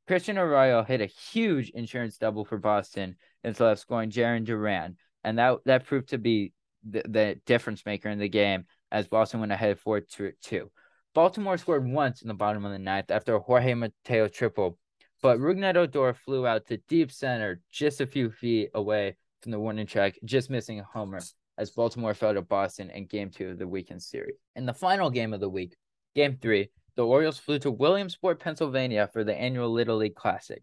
Christian 0.07 0.39
Arroyo 0.39 0.83
hit 0.83 1.01
a 1.01 1.07
huge 1.07 1.71
insurance 1.71 2.17
double 2.17 2.45
for 2.45 2.59
Boston 2.59 3.17
instead 3.45 3.71
of 3.71 3.79
scoring 3.79 4.11
Jarren 4.11 4.45
Duran, 4.45 4.97
and 5.23 5.39
that 5.39 5.59
that 5.67 5.85
proved 5.87 6.11
to 6.11 6.19
be 6.19 6.53
the, 6.89 7.03
the 7.07 7.41
difference 7.45 7.85
maker 7.85 8.09
in 8.09 8.19
the 8.19 8.29
game 8.29 8.65
as 8.91 9.07
Boston 9.07 9.41
went 9.41 9.53
ahead 9.53 9.79
4 9.79 10.01
to 10.01 10.33
2. 10.43 10.71
Baltimore 11.15 11.59
scored 11.59 11.87
once 11.87 12.23
in 12.23 12.29
the 12.29 12.35
bottom 12.35 12.65
of 12.65 12.73
the 12.73 12.79
ninth 12.79 13.11
after 13.11 13.35
a 13.35 13.41
Jorge 13.41 13.75
Mateo 13.75 14.29
triple, 14.29 14.79
but 15.21 15.39
Rougned 15.39 15.77
Odor 15.77 16.15
flew 16.15 16.47
out 16.47 16.67
to 16.67 16.79
deep 16.89 17.11
center 17.11 17.61
just 17.71 18.01
a 18.01 18.07
few 18.07 18.31
feet 18.31 18.71
away 18.75 19.17
from 19.43 19.53
the 19.53 19.61
warning 19.61 19.87
track, 19.87 20.19
just 20.25 20.51
missing 20.51 20.81
a 20.81 20.85
homer 20.85 21.21
as 21.59 21.71
Baltimore 21.71 22.15
fell 22.15 22.35
to 22.35 22.43
Boston 22.43 22.91
in 22.91 23.07
game 23.07 23.31
two 23.31 23.51
of 23.51 23.59
the 23.59 23.67
weekend 23.67 24.03
series. 24.03 24.37
In 24.57 24.67
the 24.67 24.73
final 24.73 25.11
game 25.11 25.33
of 25.33 25.41
the 25.41 25.49
week, 25.49 25.77
game 26.15 26.39
three, 26.41 26.71
the 26.97 27.07
Orioles 27.07 27.39
flew 27.39 27.59
to 27.61 27.71
Williamsport, 27.71 28.41
Pennsylvania 28.41 29.09
for 29.13 29.25
the 29.25 29.35
annual 29.35 29.71
Little 29.71 29.97
League 29.97 30.15
Classic. 30.15 30.63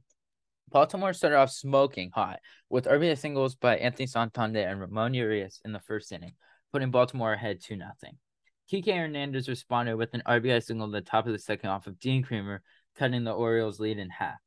Baltimore 0.70 1.14
started 1.14 1.38
off 1.38 1.52
smoking 1.52 2.12
hot 2.14 2.40
with 2.70 2.86
RBI 2.86 3.18
singles 3.18 3.56
by 3.56 3.78
Anthony 3.78 4.08
Santander 4.08 4.60
and 4.60 4.82
Ramon 4.82 5.14
Urias 5.14 5.62
in 5.64 5.72
the 5.72 5.80
first 5.80 6.12
inning, 6.12 6.34
putting 6.72 6.92
Baltimore 6.92 7.34
ahead 7.34 7.62
2 7.62 7.78
0. 7.78 7.92
Kike 8.72 8.98
Hernandez 8.98 9.48
responded 9.48 9.96
with 9.96 10.14
an 10.14 10.24
RBI 10.26 10.64
single 10.64 10.88
at 10.88 10.92
the 10.92 11.10
top 11.10 11.28
of 11.28 11.34
the 11.34 11.40
second 11.40 11.70
off 11.70 11.88
of 11.88 12.00
Dean 12.00 12.24
Kremer, 12.24 12.62
cutting 12.98 13.24
the 13.24 13.32
Orioles' 13.32 13.80
lead 13.80 14.00
in 14.00 14.10
half. 14.10 14.40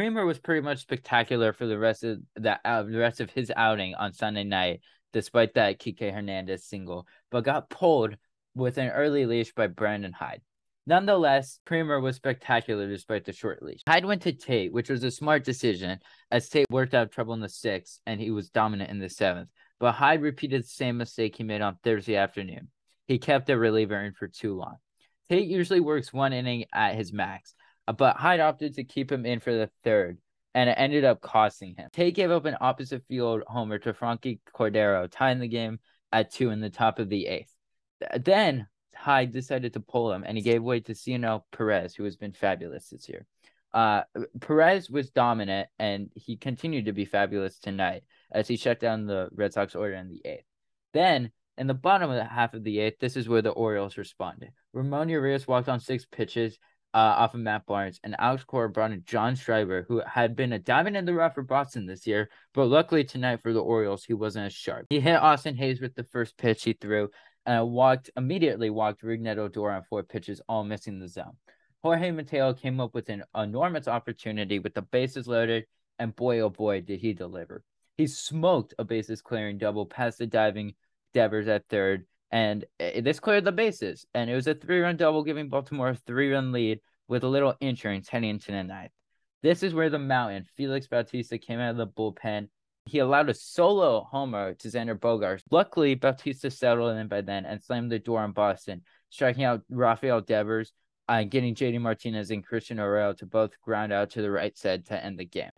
Kremer 0.00 0.24
was 0.24 0.38
pretty 0.38 0.62
much 0.62 0.78
spectacular 0.78 1.52
for 1.52 1.66
the 1.66 1.78
rest 1.78 2.04
of 2.04 2.20
that 2.36 2.62
uh, 2.64 2.82
the 2.84 2.96
rest 2.96 3.20
of 3.20 3.28
his 3.28 3.52
outing 3.54 3.94
on 3.96 4.14
Sunday 4.14 4.44
night, 4.44 4.80
despite 5.12 5.52
that 5.52 5.78
Kike 5.78 6.10
Hernandez 6.10 6.64
single, 6.64 7.06
but 7.30 7.44
got 7.44 7.68
pulled 7.68 8.16
with 8.54 8.78
an 8.78 8.88
early 8.88 9.26
leash 9.26 9.52
by 9.52 9.66
Brandon 9.66 10.14
Hyde. 10.14 10.40
Nonetheless, 10.86 11.58
Kremer 11.66 12.00
was 12.00 12.16
spectacular 12.16 12.88
despite 12.88 13.26
the 13.26 13.34
short 13.34 13.62
leash. 13.62 13.82
Hyde 13.86 14.06
went 14.06 14.22
to 14.22 14.32
Tate, 14.32 14.72
which 14.72 14.88
was 14.88 15.04
a 15.04 15.10
smart 15.10 15.44
decision, 15.44 15.98
as 16.30 16.48
Tate 16.48 16.70
worked 16.70 16.94
out 16.94 17.12
trouble 17.12 17.34
in 17.34 17.40
the 17.40 17.50
sixth 17.50 18.00
and 18.06 18.18
he 18.18 18.30
was 18.30 18.48
dominant 18.48 18.88
in 18.88 19.00
the 19.00 19.10
seventh. 19.10 19.50
But 19.78 19.92
Hyde 19.92 20.22
repeated 20.22 20.62
the 20.62 20.68
same 20.68 20.96
mistake 20.96 21.36
he 21.36 21.42
made 21.42 21.60
on 21.60 21.76
Thursday 21.84 22.16
afternoon. 22.16 22.68
He 23.06 23.18
kept 23.18 23.50
a 23.50 23.58
reliever 23.58 24.02
in 24.02 24.14
for 24.14 24.28
too 24.28 24.56
long. 24.56 24.76
Tate 25.28 25.46
usually 25.46 25.80
works 25.80 26.10
one 26.10 26.32
inning 26.32 26.64
at 26.72 26.94
his 26.94 27.12
max, 27.12 27.54
but 27.92 28.16
Hyde 28.16 28.40
opted 28.40 28.74
to 28.74 28.84
keep 28.84 29.10
him 29.10 29.24
in 29.24 29.40
for 29.40 29.52
the 29.52 29.70
third, 29.84 30.18
and 30.54 30.68
it 30.68 30.74
ended 30.78 31.04
up 31.04 31.20
costing 31.20 31.74
him. 31.76 31.88
Tate 31.92 32.14
gave 32.14 32.30
up 32.30 32.44
an 32.44 32.56
opposite 32.60 33.04
field 33.08 33.42
homer 33.46 33.78
to 33.78 33.94
Frankie 33.94 34.40
Cordero, 34.54 35.08
tying 35.10 35.38
the 35.38 35.48
game 35.48 35.78
at 36.12 36.32
two 36.32 36.50
in 36.50 36.60
the 36.60 36.70
top 36.70 36.98
of 36.98 37.08
the 37.08 37.26
eighth. 37.26 37.54
Then 38.18 38.66
Hyde 38.94 39.32
decided 39.32 39.74
to 39.74 39.80
pull 39.80 40.12
him, 40.12 40.24
and 40.26 40.36
he 40.36 40.42
gave 40.42 40.62
way 40.62 40.80
to 40.80 40.94
Cionel 40.94 41.46
Perez, 41.52 41.94
who 41.94 42.04
has 42.04 42.16
been 42.16 42.32
fabulous 42.32 42.88
this 42.88 43.08
year. 43.08 43.26
Uh, 43.72 44.02
Perez 44.40 44.90
was 44.90 45.10
dominant, 45.10 45.68
and 45.78 46.10
he 46.14 46.36
continued 46.36 46.86
to 46.86 46.92
be 46.92 47.04
fabulous 47.04 47.58
tonight 47.58 48.02
as 48.32 48.48
he 48.48 48.56
shut 48.56 48.80
down 48.80 49.06
the 49.06 49.28
Red 49.32 49.52
Sox 49.52 49.74
order 49.74 49.94
in 49.94 50.08
the 50.08 50.20
eighth. 50.24 50.44
Then, 50.92 51.30
in 51.56 51.66
the 51.66 51.74
bottom 51.74 52.10
of 52.10 52.16
the 52.16 52.24
half 52.24 52.54
of 52.54 52.64
the 52.64 52.80
eighth, 52.80 52.98
this 52.98 53.16
is 53.16 53.28
where 53.28 53.42
the 53.42 53.50
Orioles 53.50 53.96
responded. 53.96 54.50
Ramon 54.72 55.08
Urias 55.08 55.46
walked 55.46 55.68
on 55.68 55.78
six 55.78 56.04
pitches 56.04 56.58
uh, 56.92 57.14
off 57.18 57.34
of 57.34 57.40
Matt 57.40 57.66
Barnes, 57.66 58.00
and 58.02 58.16
Alex 58.18 58.44
Cora 58.44 58.68
brought 58.68 58.92
in 58.92 59.02
John 59.04 59.36
Schreiber, 59.36 59.84
who 59.88 60.02
had 60.06 60.34
been 60.34 60.52
a 60.52 60.58
diamond 60.58 60.96
in 60.96 61.04
the 61.04 61.14
rough 61.14 61.34
for 61.34 61.42
Boston 61.42 61.86
this 61.86 62.06
year, 62.06 62.30
but 62.52 62.66
luckily 62.66 63.04
tonight 63.04 63.42
for 63.42 63.52
the 63.52 63.62
Orioles, 63.62 64.04
he 64.04 64.14
wasn't 64.14 64.46
as 64.46 64.52
sharp. 64.52 64.86
He 64.90 65.00
hit 65.00 65.16
Austin 65.16 65.56
Hays 65.56 65.80
with 65.80 65.94
the 65.94 66.04
first 66.04 66.36
pitch 66.36 66.64
he 66.64 66.72
threw, 66.72 67.10
and 67.46 67.70
walked 67.70 68.10
immediately 68.16 68.70
walked 68.70 69.02
Rougned 69.02 69.38
Odor 69.38 69.70
on 69.70 69.82
four 69.84 70.02
pitches, 70.02 70.40
all 70.48 70.64
missing 70.64 70.98
the 70.98 71.08
zone. 71.08 71.36
Jorge 71.82 72.10
Mateo 72.10 72.52
came 72.52 72.80
up 72.80 72.94
with 72.94 73.08
an 73.08 73.24
enormous 73.34 73.88
opportunity 73.88 74.58
with 74.58 74.74
the 74.74 74.82
bases 74.82 75.26
loaded, 75.26 75.64
and 75.98 76.14
boy 76.14 76.40
oh 76.40 76.50
boy 76.50 76.80
did 76.80 77.00
he 77.00 77.12
deliver. 77.12 77.62
He 77.96 78.06
smoked 78.06 78.74
a 78.78 78.84
bases 78.84 79.22
clearing 79.22 79.58
double 79.58 79.86
past 79.86 80.18
the 80.18 80.26
diving 80.26 80.74
Devers 81.12 81.48
at 81.48 81.68
third, 81.68 82.06
and 82.32 82.64
this 82.78 83.20
cleared 83.20 83.44
the 83.44 83.52
bases. 83.52 84.06
And 84.14 84.30
it 84.30 84.34
was 84.34 84.46
a 84.46 84.54
three 84.54 84.80
run 84.80 84.96
double, 84.96 85.24
giving 85.24 85.48
Baltimore 85.48 85.90
a 85.90 85.94
three 85.94 86.32
run 86.32 86.52
lead 86.52 86.80
with 87.08 87.24
a 87.24 87.28
little 87.28 87.54
insurance 87.60 88.08
heading 88.08 88.30
into 88.30 88.52
the 88.52 88.62
ninth. 88.62 88.92
This 89.42 89.62
is 89.62 89.74
where 89.74 89.90
the 89.90 89.98
mountain, 89.98 90.46
Felix 90.56 90.86
Bautista, 90.86 91.38
came 91.38 91.60
out 91.60 91.70
of 91.70 91.76
the 91.76 91.86
bullpen. 91.86 92.48
He 92.84 92.98
allowed 92.98 93.30
a 93.30 93.34
solo 93.34 94.02
homer 94.02 94.54
to 94.54 94.68
Xander 94.68 94.98
Bogaerts. 94.98 95.42
Luckily, 95.50 95.94
Bautista 95.94 96.50
settled 96.50 96.96
in 96.96 97.08
by 97.08 97.20
then 97.20 97.46
and 97.46 97.62
slammed 97.62 97.90
the 97.90 97.98
door 97.98 98.20
on 98.20 98.32
Boston, 98.32 98.82
striking 99.08 99.44
out 99.44 99.62
Rafael 99.70 100.20
Devers 100.20 100.72
and 101.08 101.26
uh, 101.26 101.28
getting 101.28 101.54
JD 101.54 101.80
Martinez 101.80 102.30
and 102.30 102.46
Christian 102.46 102.78
Arroyo 102.78 103.12
to 103.14 103.26
both 103.26 103.60
ground 103.60 103.92
out 103.92 104.10
to 104.10 104.22
the 104.22 104.30
right 104.30 104.56
side 104.56 104.86
to 104.86 105.04
end 105.04 105.18
the 105.18 105.24
game. 105.24 105.50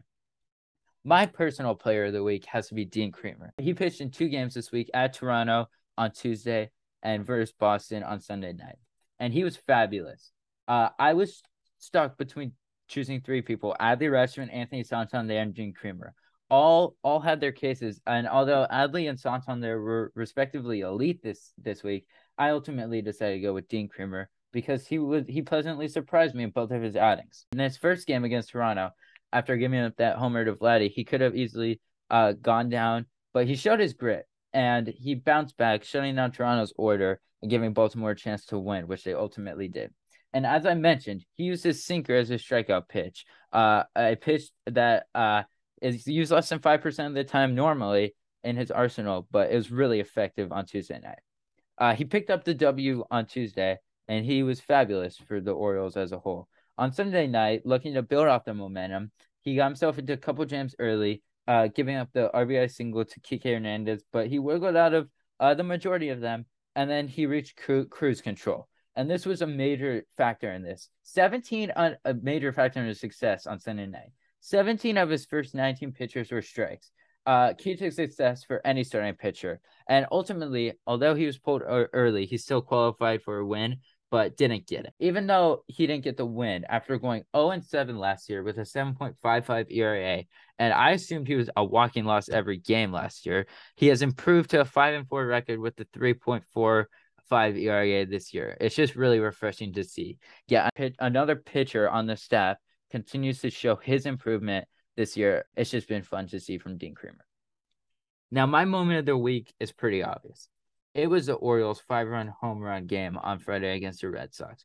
My 1.04 1.26
personal 1.26 1.74
player 1.74 2.06
of 2.06 2.12
the 2.12 2.22
week 2.22 2.46
has 2.46 2.68
to 2.68 2.74
be 2.74 2.84
Dean 2.84 3.12
Kremer. 3.12 3.52
He 3.58 3.74
pitched 3.74 4.00
in 4.00 4.10
two 4.10 4.28
games 4.28 4.54
this 4.54 4.72
week 4.72 4.88
at 4.94 5.12
Toronto 5.12 5.68
on 5.98 6.12
Tuesday 6.12 6.70
and 7.02 7.24
versus 7.24 7.54
Boston 7.58 8.02
on 8.02 8.20
Sunday 8.20 8.52
night, 8.52 8.78
and 9.18 9.32
he 9.32 9.44
was 9.44 9.56
fabulous. 9.56 10.32
Uh, 10.68 10.88
I 10.98 11.14
was 11.14 11.42
stuck 11.78 12.16
between 12.16 12.52
choosing 12.88 13.20
three 13.20 13.42
people: 13.42 13.76
Adley 13.80 14.10
Rutschman, 14.10 14.52
Anthony 14.52 14.84
Santander, 14.84 15.34
and 15.34 15.54
Dean 15.54 15.72
Kremer. 15.72 16.14
All 16.50 16.96
all 17.02 17.20
had 17.20 17.40
their 17.40 17.52
cases, 17.52 18.00
and 18.06 18.28
although 18.28 18.66
Adley 18.70 19.08
and 19.08 19.18
Santander 19.18 19.80
were 19.80 20.12
respectively 20.14 20.80
elite 20.80 21.22
this 21.22 21.52
this 21.58 21.82
week, 21.82 22.06
I 22.38 22.50
ultimately 22.50 23.02
decided 23.02 23.36
to 23.36 23.40
go 23.40 23.54
with 23.54 23.68
Dean 23.68 23.88
Kremer 23.88 24.28
because 24.52 24.86
he 24.86 24.98
was 24.98 25.26
he 25.26 25.42
pleasantly 25.42 25.88
surprised 25.88 26.34
me 26.34 26.44
in 26.44 26.50
both 26.50 26.70
of 26.70 26.82
his 26.82 26.96
outings. 26.96 27.46
In 27.52 27.58
his 27.58 27.78
first 27.78 28.06
game 28.06 28.24
against 28.24 28.50
Toronto, 28.50 28.90
after 29.32 29.56
giving 29.56 29.80
up 29.80 29.96
that 29.96 30.16
homer 30.16 30.44
to 30.44 30.54
Vladdy, 30.54 30.90
he 30.90 31.04
could 31.04 31.22
have 31.22 31.34
easily 31.34 31.80
uh, 32.10 32.32
gone 32.32 32.68
down, 32.68 33.06
but 33.32 33.46
he 33.46 33.56
showed 33.56 33.80
his 33.80 33.94
grit 33.94 34.26
and 34.52 34.88
he 34.88 35.14
bounced 35.14 35.56
back, 35.56 35.84
shutting 35.84 36.16
down 36.16 36.32
Toronto's 36.32 36.72
order 36.76 37.20
and 37.40 37.50
giving 37.50 37.72
Baltimore 37.72 38.10
a 38.10 38.16
chance 38.16 38.46
to 38.46 38.58
win, 38.58 38.86
which 38.86 39.04
they 39.04 39.14
ultimately 39.14 39.68
did. 39.68 39.92
And 40.32 40.46
as 40.46 40.64
I 40.64 40.74
mentioned, 40.74 41.24
he 41.34 41.44
used 41.44 41.64
his 41.64 41.84
sinker 41.84 42.14
as 42.14 42.28
his 42.28 42.42
strikeout 42.42 42.88
pitch. 42.88 43.26
Uh, 43.52 43.84
a 43.94 44.16
pitch 44.16 44.44
that 44.66 45.06
uh, 45.14 45.42
is 45.80 46.06
used 46.06 46.32
less 46.32 46.48
than 46.48 46.60
5% 46.60 47.06
of 47.06 47.14
the 47.14 47.24
time 47.24 47.54
normally 47.54 48.14
in 48.42 48.56
his 48.56 48.70
arsenal, 48.70 49.26
but 49.30 49.50
it 49.50 49.56
was 49.56 49.70
really 49.70 50.00
effective 50.00 50.52
on 50.52 50.66
Tuesday 50.66 50.98
night. 51.02 51.18
Uh, 51.78 51.94
he 51.94 52.04
picked 52.04 52.30
up 52.30 52.44
the 52.44 52.54
W 52.54 53.04
on 53.10 53.26
Tuesday, 53.26 53.78
and 54.08 54.24
he 54.24 54.42
was 54.42 54.60
fabulous 54.60 55.16
for 55.16 55.40
the 55.40 55.52
Orioles 55.52 55.96
as 55.96 56.12
a 56.12 56.18
whole. 56.18 56.48
On 56.78 56.92
Sunday 56.92 57.26
night, 57.26 57.66
looking 57.66 57.94
to 57.94 58.02
build 58.02 58.28
off 58.28 58.44
the 58.44 58.54
momentum, 58.54 59.10
he 59.42 59.56
got 59.56 59.66
himself 59.66 59.98
into 59.98 60.12
a 60.12 60.18
couple 60.18 60.44
jams 60.44 60.74
early, 60.78 61.22
uh, 61.48 61.68
giving 61.68 61.96
up 61.96 62.08
the 62.12 62.30
RBI 62.34 62.70
single 62.70 63.04
to 63.04 63.20
Kike 63.20 63.44
Hernandez, 63.44 64.02
but 64.12 64.28
he 64.28 64.38
wiggled 64.38 64.76
out 64.76 64.94
of 64.94 65.08
uh, 65.40 65.54
the 65.54 65.64
majority 65.64 66.10
of 66.10 66.20
them, 66.20 66.46
and 66.76 66.88
then 66.88 67.08
he 67.08 67.26
reached 67.26 67.56
cru- 67.56 67.86
cruise 67.86 68.20
control. 68.20 68.68
And 68.94 69.10
this 69.10 69.24
was 69.24 69.42
a 69.42 69.46
major 69.46 70.04
factor 70.16 70.52
in 70.52 70.62
this. 70.62 70.88
17 71.04 71.72
on 71.74 71.96
a 72.04 72.14
major 72.14 72.52
factor 72.52 72.80
in 72.80 72.86
his 72.86 73.00
success 73.00 73.46
on 73.46 73.58
Sunday 73.58 73.86
night. 73.86 74.12
17 74.40 74.98
of 74.98 75.08
his 75.08 75.24
first 75.24 75.54
19 75.54 75.92
pitchers 75.92 76.30
were 76.30 76.42
strikes. 76.42 76.90
Uh, 77.24 77.54
key 77.54 77.76
to 77.76 77.90
success 77.90 78.44
for 78.44 78.60
any 78.66 78.82
starting 78.82 79.14
pitcher. 79.14 79.60
And 79.88 80.06
ultimately, 80.10 80.72
although 80.86 81.14
he 81.14 81.26
was 81.26 81.38
pulled 81.38 81.62
early, 81.64 82.26
he 82.26 82.36
still 82.36 82.60
qualified 82.60 83.22
for 83.22 83.38
a 83.38 83.46
win 83.46 83.76
but 84.12 84.36
didn't 84.36 84.66
get 84.66 84.84
it. 84.84 84.92
Even 85.00 85.26
though 85.26 85.64
he 85.68 85.86
didn't 85.86 86.04
get 86.04 86.18
the 86.18 86.26
win 86.26 86.66
after 86.68 86.98
going 86.98 87.24
0 87.34 87.58
7 87.66 87.96
last 87.98 88.28
year 88.28 88.42
with 88.42 88.58
a 88.58 88.60
7.55 88.60 89.72
ERA, 89.72 90.24
and 90.58 90.74
I 90.74 90.90
assumed 90.90 91.26
he 91.26 91.34
was 91.34 91.48
a 91.56 91.64
walking 91.64 92.04
loss 92.04 92.28
every 92.28 92.58
game 92.58 92.92
last 92.92 93.24
year, 93.24 93.46
he 93.74 93.86
has 93.86 94.02
improved 94.02 94.50
to 94.50 94.60
a 94.60 94.66
5 94.66 94.94
and 94.94 95.08
4 95.08 95.26
record 95.26 95.58
with 95.58 95.76
the 95.76 95.86
3.45 95.86 96.86
ERA 97.58 98.04
this 98.04 98.34
year. 98.34 98.54
It's 98.60 98.76
just 98.76 98.96
really 98.96 99.18
refreshing 99.18 99.72
to 99.72 99.82
see. 99.82 100.18
Yeah, 100.46 100.68
another 100.98 101.34
pitcher 101.34 101.88
on 101.88 102.06
the 102.06 102.18
staff 102.18 102.58
continues 102.90 103.40
to 103.40 103.48
show 103.48 103.76
his 103.76 104.04
improvement 104.04 104.66
this 104.94 105.16
year. 105.16 105.46
It's 105.56 105.70
just 105.70 105.88
been 105.88 106.02
fun 106.02 106.28
to 106.28 106.38
see 106.38 106.58
from 106.58 106.76
Dean 106.76 106.94
Kremer. 106.94 107.24
Now, 108.30 108.44
my 108.44 108.66
moment 108.66 108.98
of 108.98 109.06
the 109.06 109.16
week 109.16 109.54
is 109.58 109.72
pretty 109.72 110.02
obvious. 110.04 110.50
It 110.94 111.08
was 111.08 111.26
the 111.26 111.34
Orioles' 111.34 111.80
five 111.80 112.08
run 112.08 112.28
home 112.28 112.60
run 112.60 112.86
game 112.86 113.16
on 113.16 113.38
Friday 113.38 113.76
against 113.76 114.02
the 114.02 114.10
Red 114.10 114.34
Sox. 114.34 114.64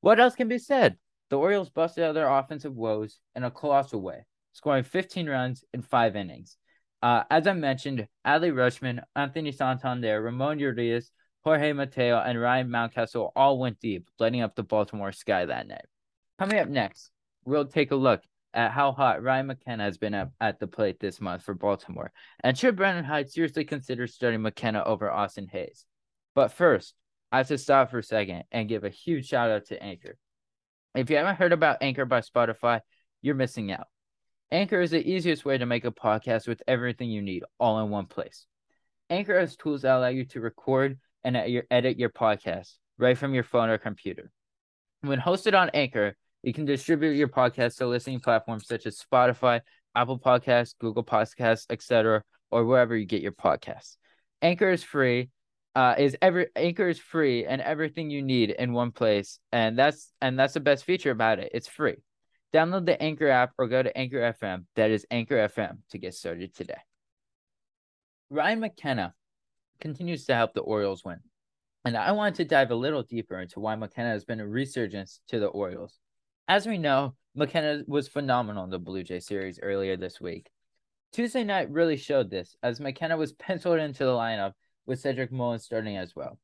What 0.00 0.18
else 0.20 0.34
can 0.34 0.48
be 0.48 0.58
said? 0.58 0.96
The 1.28 1.38
Orioles 1.38 1.70
busted 1.70 2.04
out 2.04 2.14
their 2.14 2.28
offensive 2.28 2.74
woes 2.74 3.18
in 3.34 3.44
a 3.44 3.50
colossal 3.50 4.00
way, 4.00 4.24
scoring 4.52 4.84
15 4.84 5.28
runs 5.28 5.64
in 5.74 5.82
five 5.82 6.16
innings. 6.16 6.56
Uh, 7.02 7.24
as 7.30 7.46
I 7.46 7.52
mentioned, 7.52 8.06
Adley 8.26 8.52
Rutschman, 8.52 9.02
Anthony 9.14 9.52
Santander, 9.52 10.22
Ramon 10.22 10.58
Urias, 10.58 11.10
Jorge 11.44 11.72
Mateo, 11.72 12.18
and 12.18 12.40
Ryan 12.40 12.68
Mountcastle 12.68 13.30
all 13.36 13.58
went 13.58 13.78
deep, 13.80 14.08
lighting 14.18 14.40
up 14.40 14.54
the 14.54 14.62
Baltimore 14.62 15.12
sky 15.12 15.44
that 15.44 15.68
night. 15.68 15.84
Coming 16.38 16.58
up 16.58 16.68
next, 16.68 17.10
we'll 17.44 17.66
take 17.66 17.90
a 17.90 17.96
look 17.96 18.22
at 18.54 18.72
how 18.72 18.92
hot 18.92 19.22
Ryan 19.22 19.48
McKenna 19.48 19.84
has 19.84 19.98
been 19.98 20.14
at, 20.14 20.30
at 20.40 20.58
the 20.58 20.66
plate 20.66 20.98
this 20.98 21.20
month 21.20 21.42
for 21.42 21.54
Baltimore. 21.54 22.12
And 22.40 22.56
should 22.56 22.76
Brandon 22.76 23.04
Hyde 23.04 23.30
seriously 23.30 23.64
consider 23.64 24.06
starting 24.06 24.42
McKenna 24.42 24.82
over 24.84 25.10
Austin 25.10 25.48
Hays? 25.48 25.84
But 26.34 26.52
first, 26.52 26.94
I 27.32 27.38
have 27.38 27.48
to 27.48 27.58
stop 27.58 27.90
for 27.90 27.98
a 27.98 28.02
second 28.02 28.44
and 28.52 28.68
give 28.68 28.84
a 28.84 28.90
huge 28.90 29.26
shout 29.26 29.50
out 29.50 29.66
to 29.66 29.82
Anchor. 29.82 30.16
If 30.94 31.10
you 31.10 31.16
haven't 31.16 31.36
heard 31.36 31.52
about 31.52 31.78
Anchor 31.82 32.04
by 32.04 32.20
Spotify, 32.20 32.80
you're 33.20 33.34
missing 33.34 33.70
out. 33.70 33.86
Anchor 34.50 34.80
is 34.80 34.92
the 34.92 35.06
easiest 35.06 35.44
way 35.44 35.58
to 35.58 35.66
make 35.66 35.84
a 35.84 35.90
podcast 35.90 36.46
with 36.46 36.62
everything 36.68 37.10
you 37.10 37.20
need 37.20 37.42
all 37.58 37.80
in 37.80 37.90
one 37.90 38.06
place. 38.06 38.46
Anchor 39.10 39.38
has 39.38 39.56
tools 39.56 39.82
that 39.82 39.96
allow 39.96 40.08
you 40.08 40.24
to 40.26 40.40
record 40.40 40.98
and 41.24 41.36
edit 41.70 41.98
your 41.98 42.10
podcast 42.10 42.74
right 42.98 43.18
from 43.18 43.34
your 43.34 43.42
phone 43.42 43.68
or 43.68 43.78
computer. 43.78 44.30
When 45.02 45.20
hosted 45.20 45.58
on 45.58 45.70
Anchor, 45.70 46.16
you 46.46 46.52
can 46.52 46.64
distribute 46.64 47.14
your 47.14 47.26
podcast 47.26 47.78
to 47.78 47.88
listening 47.88 48.20
platforms 48.20 48.68
such 48.68 48.86
as 48.86 49.02
Spotify, 49.02 49.60
Apple 49.96 50.16
Podcasts, 50.16 50.78
Google 50.78 51.02
Podcasts, 51.02 51.66
etc., 51.70 52.22
or 52.52 52.64
wherever 52.64 52.96
you 52.96 53.04
get 53.04 53.20
your 53.20 53.32
podcasts. 53.32 53.96
Anchor 54.40 54.70
is 54.70 54.84
free. 54.84 55.30
Uh, 55.74 55.96
is 55.98 56.16
every 56.22 56.46
Anchor 56.54 56.88
is 56.88 57.00
free 57.00 57.44
and 57.44 57.60
everything 57.60 58.10
you 58.10 58.22
need 58.22 58.50
in 58.50 58.72
one 58.72 58.92
place, 58.92 59.40
and 59.50 59.76
that's 59.76 60.12
and 60.22 60.38
that's 60.38 60.54
the 60.54 60.60
best 60.60 60.84
feature 60.84 61.10
about 61.10 61.40
it. 61.40 61.50
It's 61.52 61.66
free. 61.66 61.96
Download 62.54 62.86
the 62.86 63.02
Anchor 63.02 63.28
app 63.28 63.50
or 63.58 63.66
go 63.66 63.82
to 63.82 63.98
Anchor 63.98 64.32
FM. 64.40 64.66
That 64.76 64.92
is 64.92 65.04
Anchor 65.10 65.48
FM 65.48 65.78
to 65.90 65.98
get 65.98 66.14
started 66.14 66.54
today. 66.54 66.78
Ryan 68.30 68.60
McKenna 68.60 69.14
continues 69.80 70.26
to 70.26 70.34
help 70.36 70.54
the 70.54 70.60
Orioles 70.60 71.04
win. 71.04 71.18
And 71.84 71.96
I 71.96 72.12
wanted 72.12 72.36
to 72.36 72.44
dive 72.44 72.70
a 72.70 72.76
little 72.76 73.02
deeper 73.02 73.40
into 73.40 73.58
why 73.58 73.74
McKenna 73.74 74.10
has 74.10 74.24
been 74.24 74.40
a 74.40 74.46
resurgence 74.46 75.20
to 75.28 75.40
the 75.40 75.46
Orioles. 75.46 75.98
As 76.48 76.64
we 76.64 76.78
know, 76.78 77.16
McKenna 77.34 77.82
was 77.88 78.06
phenomenal 78.06 78.62
in 78.62 78.70
the 78.70 78.78
Blue 78.78 79.02
Jay 79.02 79.18
series 79.18 79.58
earlier 79.60 79.96
this 79.96 80.20
week. 80.20 80.48
Tuesday 81.12 81.42
night 81.42 81.72
really 81.72 81.96
showed 81.96 82.30
this, 82.30 82.54
as 82.62 82.78
McKenna 82.78 83.16
was 83.16 83.32
penciled 83.38 83.80
into 83.80 84.04
the 84.04 84.12
lineup 84.12 84.52
with 84.86 85.00
Cedric 85.00 85.32
Mullins 85.32 85.64
starting 85.64 85.96
as 85.96 86.14
well. 86.14 86.38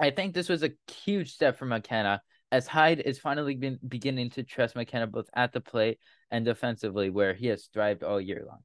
I 0.00 0.10
think 0.10 0.32
this 0.32 0.48
was 0.48 0.62
a 0.62 0.72
huge 0.90 1.32
step 1.32 1.58
for 1.58 1.66
McKenna, 1.66 2.22
as 2.50 2.66
Hyde 2.66 3.00
is 3.00 3.18
finally 3.18 3.54
been 3.54 3.78
beginning 3.86 4.30
to 4.30 4.44
trust 4.44 4.76
McKenna 4.76 5.06
both 5.06 5.28
at 5.34 5.52
the 5.52 5.60
plate 5.60 5.98
and 6.30 6.44
defensively, 6.44 7.10
where 7.10 7.34
he 7.34 7.48
has 7.48 7.66
thrived 7.66 8.02
all 8.02 8.20
year 8.20 8.44
long. 8.46 8.60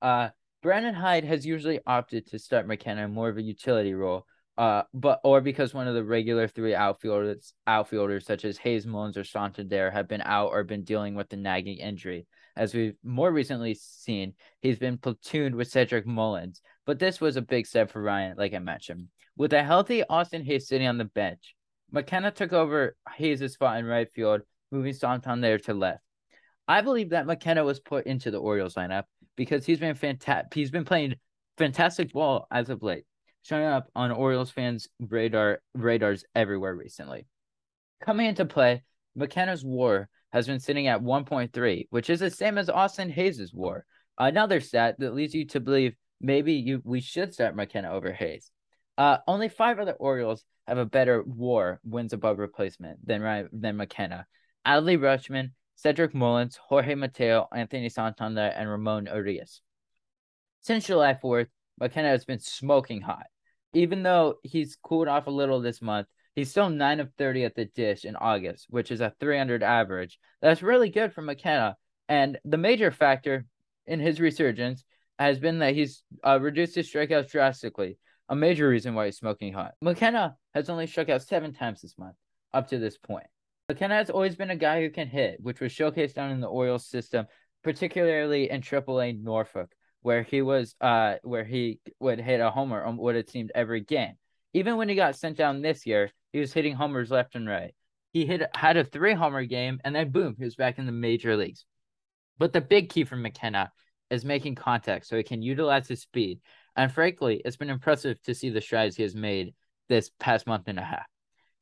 Uh, 0.00 0.30
Brandon 0.62 0.94
Hyde 0.94 1.24
has 1.24 1.44
usually 1.44 1.80
opted 1.86 2.28
to 2.28 2.38
start 2.38 2.66
McKenna 2.66 3.04
in 3.04 3.12
more 3.12 3.28
of 3.28 3.36
a 3.36 3.42
utility 3.42 3.92
role, 3.92 4.26
uh, 4.58 4.82
but 4.92 5.20
or 5.24 5.40
because 5.40 5.72
one 5.72 5.88
of 5.88 5.94
the 5.94 6.04
regular 6.04 6.46
three 6.46 6.74
outfielders, 6.74 7.54
outfielders 7.66 8.26
such 8.26 8.44
as 8.44 8.58
Hays 8.58 8.86
Mullins 8.86 9.16
or 9.16 9.24
Santander 9.24 9.90
have 9.90 10.08
been 10.08 10.22
out 10.22 10.48
or 10.48 10.62
been 10.62 10.84
dealing 10.84 11.14
with 11.14 11.30
the 11.30 11.36
nagging 11.36 11.78
injury. 11.78 12.26
As 12.54 12.74
we've 12.74 12.96
more 13.02 13.32
recently 13.32 13.74
seen, 13.74 14.34
he's 14.60 14.78
been 14.78 14.98
platooned 14.98 15.54
with 15.54 15.70
Cedric 15.70 16.06
Mullins. 16.06 16.60
But 16.84 16.98
this 16.98 17.20
was 17.20 17.36
a 17.36 17.42
big 17.42 17.66
step 17.66 17.90
for 17.90 18.02
Ryan, 18.02 18.36
like 18.36 18.52
I 18.52 18.58
mentioned. 18.58 19.08
With 19.36 19.54
a 19.54 19.62
healthy 19.62 20.04
Austin 20.04 20.44
Hays 20.44 20.68
sitting 20.68 20.86
on 20.86 20.98
the 20.98 21.06
bench, 21.06 21.54
McKenna 21.90 22.30
took 22.30 22.52
over 22.52 22.94
Hays' 23.14 23.54
spot 23.54 23.78
in 23.78 23.86
right 23.86 24.10
field, 24.12 24.42
moving 24.70 24.92
Santander 24.92 25.58
to 25.60 25.72
left. 25.72 26.02
I 26.68 26.82
believe 26.82 27.10
that 27.10 27.26
McKenna 27.26 27.64
was 27.64 27.80
put 27.80 28.06
into 28.06 28.30
the 28.30 28.38
Orioles 28.38 28.74
lineup 28.74 29.04
because 29.34 29.64
he's 29.64 29.80
been 29.80 29.94
fantastic. 29.94 30.52
He's 30.52 30.70
been 30.70 30.84
playing 30.84 31.14
fantastic 31.56 32.12
ball 32.12 32.46
as 32.50 32.68
of 32.68 32.82
late 32.82 33.04
showing 33.42 33.64
up 33.64 33.88
on 33.94 34.10
Orioles 34.10 34.50
fans' 34.50 34.88
radar 35.00 35.60
radars 35.74 36.24
everywhere 36.34 36.74
recently. 36.74 37.26
Coming 38.04 38.26
into 38.26 38.44
play, 38.44 38.82
McKenna's 39.14 39.64
WAR 39.64 40.08
has 40.32 40.46
been 40.46 40.60
sitting 40.60 40.86
at 40.86 41.02
1.3, 41.02 41.86
which 41.90 42.08
is 42.08 42.20
the 42.20 42.30
same 42.30 42.58
as 42.58 42.70
Austin 42.70 43.10
Hays' 43.10 43.52
WAR. 43.52 43.84
Another 44.18 44.60
stat 44.60 44.96
that 44.98 45.14
leads 45.14 45.34
you 45.34 45.46
to 45.46 45.60
believe 45.60 45.94
maybe 46.20 46.54
you 46.54 46.80
we 46.84 47.00
should 47.00 47.34
start 47.34 47.56
McKenna 47.56 47.92
over 47.92 48.12
Hays. 48.12 48.50
Uh, 48.96 49.18
only 49.26 49.48
five 49.48 49.78
other 49.78 49.92
Orioles 49.92 50.44
have 50.66 50.78
a 50.78 50.86
better 50.86 51.22
WAR 51.26 51.80
wins 51.84 52.12
above 52.12 52.38
replacement 52.38 53.04
than 53.06 53.48
than 53.52 53.76
McKenna. 53.76 54.26
Adley 54.66 54.98
Rutschman, 54.98 55.50
Cedric 55.74 56.14
Mullins, 56.14 56.56
Jorge 56.56 56.94
Mateo, 56.94 57.48
Anthony 57.54 57.88
Santander, 57.88 58.52
and 58.54 58.68
Ramon 58.68 59.06
Urias. 59.06 59.60
Since 60.60 60.86
July 60.86 61.14
4th, 61.14 61.48
McKenna 61.80 62.08
has 62.08 62.24
been 62.24 62.38
smoking 62.38 63.00
hot. 63.00 63.26
Even 63.74 64.02
though 64.02 64.36
he's 64.42 64.76
cooled 64.82 65.08
off 65.08 65.26
a 65.26 65.30
little 65.30 65.60
this 65.60 65.80
month, 65.80 66.06
he's 66.34 66.50
still 66.50 66.68
9 66.68 67.00
of 67.00 67.12
30 67.18 67.44
at 67.44 67.54
the 67.54 67.64
dish 67.64 68.04
in 68.04 68.16
August, 68.16 68.66
which 68.70 68.90
is 68.90 69.00
a 69.00 69.14
300 69.20 69.62
average. 69.62 70.18
That's 70.40 70.62
really 70.62 70.90
good 70.90 71.12
for 71.12 71.22
McKenna, 71.22 71.76
And 72.08 72.38
the 72.44 72.58
major 72.58 72.90
factor 72.90 73.46
in 73.86 74.00
his 74.00 74.20
resurgence 74.20 74.84
has 75.18 75.38
been 75.38 75.58
that 75.60 75.74
he's 75.74 76.02
uh, 76.24 76.38
reduced 76.40 76.74
his 76.74 76.90
strikeouts 76.90 77.30
drastically, 77.30 77.98
a 78.28 78.36
major 78.36 78.68
reason 78.68 78.94
why 78.94 79.06
he's 79.06 79.18
smoking 79.18 79.52
hot. 79.52 79.74
McKenna 79.82 80.36
has 80.54 80.68
only 80.68 80.86
struck 80.86 81.08
out 81.08 81.22
seven 81.22 81.52
times 81.52 81.82
this 81.82 81.98
month 81.98 82.16
up 82.52 82.68
to 82.68 82.78
this 82.78 82.98
point. 82.98 83.26
McKenna 83.68 83.94
has 83.94 84.10
always 84.10 84.36
been 84.36 84.50
a 84.50 84.56
guy 84.56 84.80
who 84.80 84.90
can 84.90 85.08
hit, 85.08 85.38
which 85.40 85.60
was 85.60 85.72
showcased 85.72 86.14
down 86.14 86.30
in 86.30 86.40
the 86.40 86.48
Orioles 86.48 86.86
system, 86.86 87.26
particularly 87.62 88.50
in 88.50 88.60
AAA 88.60 89.22
Norfolk, 89.22 89.72
where 90.02 90.22
he 90.22 90.42
was 90.42 90.74
uh 90.80 91.14
where 91.22 91.44
he 91.44 91.80
would 92.00 92.20
hit 92.20 92.40
a 92.40 92.50
homer 92.50 92.82
on 92.84 92.96
what 92.96 93.16
it 93.16 93.30
seemed 93.30 93.52
every 93.54 93.80
game. 93.80 94.14
Even 94.54 94.76
when 94.76 94.88
he 94.88 94.94
got 94.94 95.16
sent 95.16 95.36
down 95.36 95.62
this 95.62 95.86
year, 95.86 96.10
he 96.32 96.40
was 96.40 96.52
hitting 96.52 96.74
homers 96.74 97.10
left 97.10 97.34
and 97.34 97.48
right. 97.48 97.74
He 98.12 98.26
hit 98.26 98.42
had 98.54 98.76
a 98.76 98.84
three 98.84 99.14
homer 99.14 99.44
game, 99.44 99.80
and 99.84 99.94
then 99.94 100.10
boom, 100.10 100.36
he 100.38 100.44
was 100.44 100.56
back 100.56 100.78
in 100.78 100.86
the 100.86 100.92
major 100.92 101.36
leagues. 101.36 101.64
But 102.38 102.52
the 102.52 102.60
big 102.60 102.90
key 102.90 103.04
for 103.04 103.16
McKenna 103.16 103.72
is 104.10 104.24
making 104.24 104.56
contact 104.56 105.06
so 105.06 105.16
he 105.16 105.22
can 105.22 105.42
utilize 105.42 105.88
his 105.88 106.02
speed. 106.02 106.40
And 106.76 106.92
frankly, 106.92 107.40
it's 107.44 107.56
been 107.56 107.70
impressive 107.70 108.20
to 108.22 108.34
see 108.34 108.50
the 108.50 108.60
strides 108.60 108.96
he 108.96 109.02
has 109.02 109.14
made 109.14 109.54
this 109.88 110.10
past 110.20 110.46
month 110.46 110.64
and 110.66 110.78
a 110.78 110.84
half. 110.84 111.06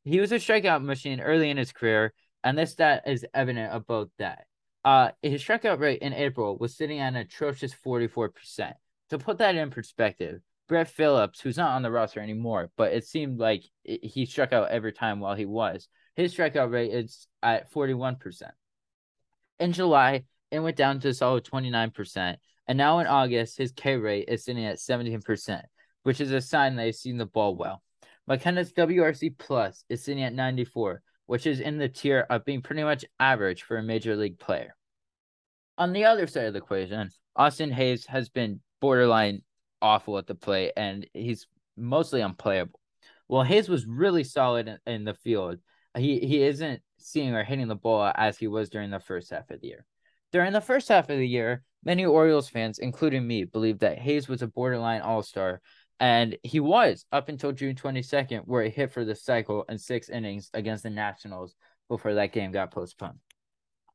He 0.03 0.19
was 0.19 0.31
a 0.31 0.35
strikeout 0.35 0.83
machine 0.83 1.21
early 1.21 1.49
in 1.49 1.57
his 1.57 1.71
career, 1.71 2.13
and 2.43 2.57
this 2.57 2.71
stat 2.71 3.03
is 3.05 3.25
evident 3.33 3.71
of 3.71 3.85
both 3.85 4.09
that. 4.17 4.45
Uh, 4.83 5.11
his 5.21 5.43
strikeout 5.43 5.79
rate 5.79 6.01
in 6.01 6.13
April 6.13 6.57
was 6.57 6.75
sitting 6.75 6.99
at 6.99 7.09
an 7.09 7.17
atrocious 7.17 7.73
44%. 7.73 8.73
To 9.09 9.17
put 9.19 9.37
that 9.39 9.55
in 9.55 9.69
perspective, 9.69 10.41
Brett 10.67 10.89
Phillips, 10.89 11.41
who's 11.41 11.57
not 11.57 11.75
on 11.75 11.81
the 11.81 11.91
roster 11.91 12.21
anymore, 12.21 12.71
but 12.77 12.93
it 12.93 13.05
seemed 13.05 13.39
like 13.39 13.63
he 13.83 14.25
struck 14.25 14.53
out 14.53 14.71
every 14.71 14.93
time 14.93 15.19
while 15.19 15.35
he 15.35 15.45
was, 15.45 15.87
his 16.15 16.33
strikeout 16.33 16.71
rate 16.71 16.93
is 16.93 17.27
at 17.43 17.71
41%. 17.71 18.43
In 19.59 19.73
July, 19.73 20.23
it 20.49 20.59
went 20.59 20.77
down 20.77 20.99
to 20.99 21.09
a 21.09 21.13
solid 21.13 21.43
29%. 21.43 22.37
And 22.67 22.77
now 22.77 22.99
in 22.99 23.07
August, 23.07 23.57
his 23.57 23.71
K 23.71 23.97
rate 23.97 24.29
is 24.29 24.45
sitting 24.45 24.65
at 24.65 24.77
17%, 24.77 25.61
which 26.03 26.21
is 26.21 26.31
a 26.31 26.41
sign 26.41 26.75
that 26.75 26.85
he's 26.85 26.99
seen 26.99 27.17
the 27.17 27.25
ball 27.25 27.55
well. 27.55 27.83
McKenna's 28.27 28.71
WRC 28.73 29.37
plus 29.37 29.83
is 29.89 30.03
sitting 30.03 30.23
at 30.23 30.33
94, 30.33 31.01
which 31.31 31.47
is 31.47 31.61
in 31.61 31.77
the 31.77 31.87
tier 31.87 32.27
of 32.29 32.43
being 32.43 32.61
pretty 32.61 32.83
much 32.83 33.05
average 33.17 33.63
for 33.63 33.77
a 33.77 33.81
major 33.81 34.17
league 34.17 34.37
player. 34.37 34.75
On 35.77 35.93
the 35.93 36.03
other 36.03 36.27
side 36.27 36.43
of 36.43 36.51
the 36.51 36.59
equation, 36.59 37.09
Austin 37.37 37.71
Hays 37.71 38.05
has 38.07 38.27
been 38.27 38.59
borderline 38.81 39.41
awful 39.81 40.17
at 40.17 40.27
the 40.27 40.35
plate 40.35 40.73
and 40.75 41.07
he's 41.13 41.47
mostly 41.77 42.19
unplayable. 42.19 42.81
Well, 43.29 43.43
Hays 43.43 43.69
was 43.69 43.85
really 43.85 44.25
solid 44.25 44.67
in, 44.67 44.93
in 44.93 45.05
the 45.05 45.13
field. 45.13 45.59
He 45.97 46.19
he 46.19 46.43
isn't 46.43 46.81
seeing 46.97 47.33
or 47.33 47.45
hitting 47.45 47.69
the 47.69 47.75
ball 47.75 48.11
as 48.13 48.37
he 48.37 48.47
was 48.47 48.69
during 48.69 48.91
the 48.91 48.99
first 48.99 49.29
half 49.29 49.49
of 49.51 49.61
the 49.61 49.67
year. 49.67 49.85
During 50.33 50.51
the 50.51 50.59
first 50.59 50.89
half 50.89 51.09
of 51.09 51.17
the 51.17 51.25
year, 51.25 51.63
many 51.85 52.05
Orioles 52.05 52.49
fans, 52.49 52.77
including 52.77 53.25
me, 53.25 53.45
believed 53.45 53.79
that 53.79 53.99
Hays 53.99 54.27
was 54.27 54.41
a 54.41 54.47
borderline 54.47 54.99
all 54.99 55.23
star 55.23 55.61
and 56.01 56.35
he 56.41 56.59
was 56.59 57.05
up 57.11 57.29
until 57.29 57.51
June 57.51 57.75
22nd, 57.75 58.47
where 58.47 58.63
he 58.63 58.71
hit 58.71 58.91
for 58.91 59.05
the 59.05 59.15
cycle 59.15 59.63
in 59.69 59.77
six 59.77 60.09
innings 60.09 60.49
against 60.55 60.81
the 60.81 60.89
Nationals 60.89 61.55
before 61.87 62.15
that 62.15 62.33
game 62.33 62.51
got 62.51 62.71
postponed. 62.71 63.19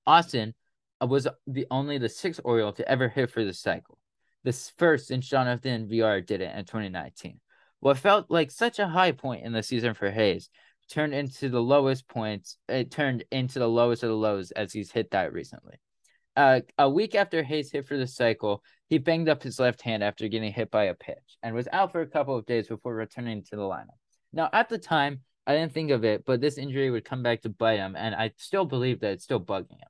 Austin 0.07 0.55
uh, 1.03 1.07
was 1.09 1.27
the 1.49 1.67
only 1.69 1.99
the 1.99 2.09
sixth 2.09 2.41
Oriole 2.45 2.73
to 2.75 2.89
ever 2.89 3.09
hit 3.09 3.33
for 3.33 3.45
the 3.45 3.53
cycle. 3.53 3.99
This 4.45 4.71
first 4.79 5.09
since 5.09 5.29
Jonathan 5.29 5.89
Villar 5.89 6.21
did 6.21 6.41
it 6.41 6.57
in 6.57 6.65
2019. 6.65 7.41
What 7.81 7.99
felt 7.99 8.31
like 8.31 8.53
such 8.53 8.79
a 8.79 8.87
high 8.87 9.11
point 9.11 9.45
in 9.45 9.53
the 9.53 9.65
season 9.65 9.93
for 9.93 10.09
Hays 10.09 10.49
turned 10.89 11.13
into 11.13 11.49
the 11.49 11.61
lowest 11.61 12.07
points. 12.07 12.57
It 12.69 12.93
turned 12.93 13.25
into 13.33 13.59
the 13.59 13.69
lowest 13.69 14.05
of 14.05 14.11
the 14.11 14.17
lows 14.17 14.53
as 14.53 14.73
he's 14.73 14.93
hit 14.93 15.11
that 15.11 15.33
recently. 15.33 15.81
Uh, 16.37 16.61
a 16.77 16.89
week 16.89 17.15
after 17.15 17.43
Hays 17.43 17.73
hit 17.73 17.87
for 17.87 17.97
the 17.97 18.07
cycle, 18.07 18.63
he 18.89 18.99
banged 18.99 19.29
up 19.29 19.43
his 19.43 19.59
left 19.59 19.81
hand 19.81 20.05
after 20.05 20.29
getting 20.29 20.53
hit 20.53 20.71
by 20.71 20.85
a 20.85 20.95
pitch 20.95 21.39
and 21.43 21.55
was 21.55 21.69
out 21.73 21.93
for 21.93 22.03
a 22.03 22.07
couple 22.07 22.37
of 22.37 22.45
days 22.45 22.69
before 22.69 22.95
returning 22.95 23.43
to 23.45 23.57
the 23.57 23.63
lineup. 23.63 23.97
Now, 24.35 24.51
at 24.53 24.69
the 24.69 24.79
time, 24.79 25.21
I 25.47 25.55
didn't 25.55 25.73
think 25.73 25.91
of 25.91 26.05
it, 26.05 26.25
but 26.27 26.41
this 26.41 26.59
injury 26.59 26.91
would 26.91 27.05
come 27.05 27.23
back 27.23 27.43
to 27.43 27.49
bite 27.49 27.79
him, 27.79 27.97
and 27.97 28.15
I 28.15 28.33
still 28.37 28.67
believe 28.67 29.01
that 29.01 29.13
it's 29.13 29.25
still 29.25 29.41
bugging 29.41 29.79
him. 29.79 29.89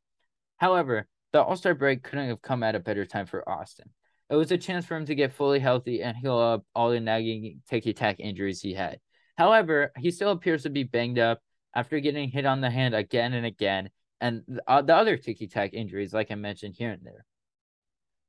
However, 0.59 1.09
the 1.33 1.43
All 1.43 1.57
Star 1.57 1.75
break 1.75 2.05
couldn't 2.05 2.29
have 2.29 2.43
come 2.43 2.63
at 2.63 2.77
a 2.77 2.81
better 2.81 3.05
time 3.05 3.27
for 3.27 3.49
Austin. 3.49 3.91
It 4.31 4.37
was 4.37 4.53
a 4.53 4.59
chance 4.59 4.87
for 4.87 4.97
him 4.97 5.07
to 5.07 5.15
get 5.15 5.33
fully 5.33 5.59
healthy 5.59 6.03
and 6.03 6.17
heal 6.17 6.39
up 6.39 6.65
all 6.75 6.91
the 6.91 7.01
nagging 7.01 7.63
ticky 7.69 7.93
tack 7.93 8.21
injuries 8.21 8.61
he 8.61 8.75
had. 8.75 9.01
However, 9.37 9.93
he 9.97 10.11
still 10.11 10.31
appears 10.31 10.63
to 10.63 10.71
be 10.71 10.85
banged 10.85 11.19
up 11.19 11.41
after 11.75 12.01
getting 12.01 12.31
hit 12.31 12.47
on 12.47 12.61
the 12.61 12.71
hand 12.71 12.95
again 12.95 13.35
and 13.35 13.47
again 13.47 13.91
and 14.21 14.43
uh, 14.67 14.83
the 14.83 14.95
other 14.95 15.17
ticky 15.17 15.47
tack 15.47 15.75
injuries, 15.75 16.13
like 16.13 16.31
I 16.31 16.35
mentioned 16.35 16.75
here 16.77 16.91
and 16.91 17.05
there. 17.05 17.25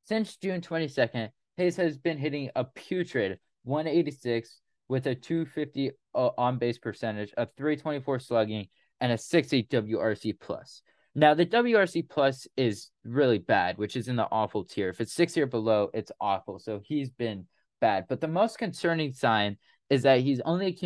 Since 0.05 0.37
June 0.37 0.61
22nd, 0.61 1.29
Hays 1.57 1.75
has 1.77 1.97
been 1.97 2.17
hitting 2.17 2.49
a 2.55 2.63
putrid 2.63 3.39
186 3.63 4.59
with 4.87 5.07
a 5.07 5.15
250 5.15 5.91
uh, 6.15 6.29
on 6.37 6.57
base 6.57 6.77
percentage, 6.77 7.33
a 7.35 7.47
324 7.57 8.19
slugging, 8.19 8.67
and 9.01 9.11
a 9.11 9.17
60 9.17 9.63
WRC 9.63 10.39
plus. 10.39 10.81
Now 11.15 11.33
the 11.33 11.45
WRC 11.45 12.07
plus 12.07 12.47
is 12.55 12.89
really 13.03 13.39
bad, 13.39 13.77
which 13.77 13.95
is 13.95 14.07
in 14.07 14.15
the 14.15 14.27
awful 14.31 14.65
tier. 14.65 14.89
If 14.89 15.01
it's 15.01 15.13
60 15.13 15.41
or 15.41 15.47
below, 15.47 15.89
it's 15.93 16.11
awful. 16.21 16.59
So 16.59 16.79
he's 16.83 17.09
been 17.09 17.47
bad. 17.81 18.05
But 18.07 18.21
the 18.21 18.27
most 18.27 18.59
concerning 18.59 19.13
sign 19.13 19.57
is 19.89 20.03
that 20.03 20.19
he's 20.19 20.41
only 20.41 20.77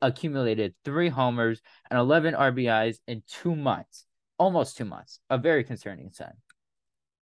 accumulated 0.00 0.74
three 0.84 1.08
homers 1.08 1.60
and 1.90 1.98
11 1.98 2.34
RBIs 2.34 2.96
in 3.06 3.22
two 3.28 3.54
months 3.54 4.06
almost 4.38 4.76
two 4.76 4.84
months. 4.84 5.20
A 5.30 5.38
very 5.38 5.64
concerning 5.64 6.10
sign. 6.12 6.34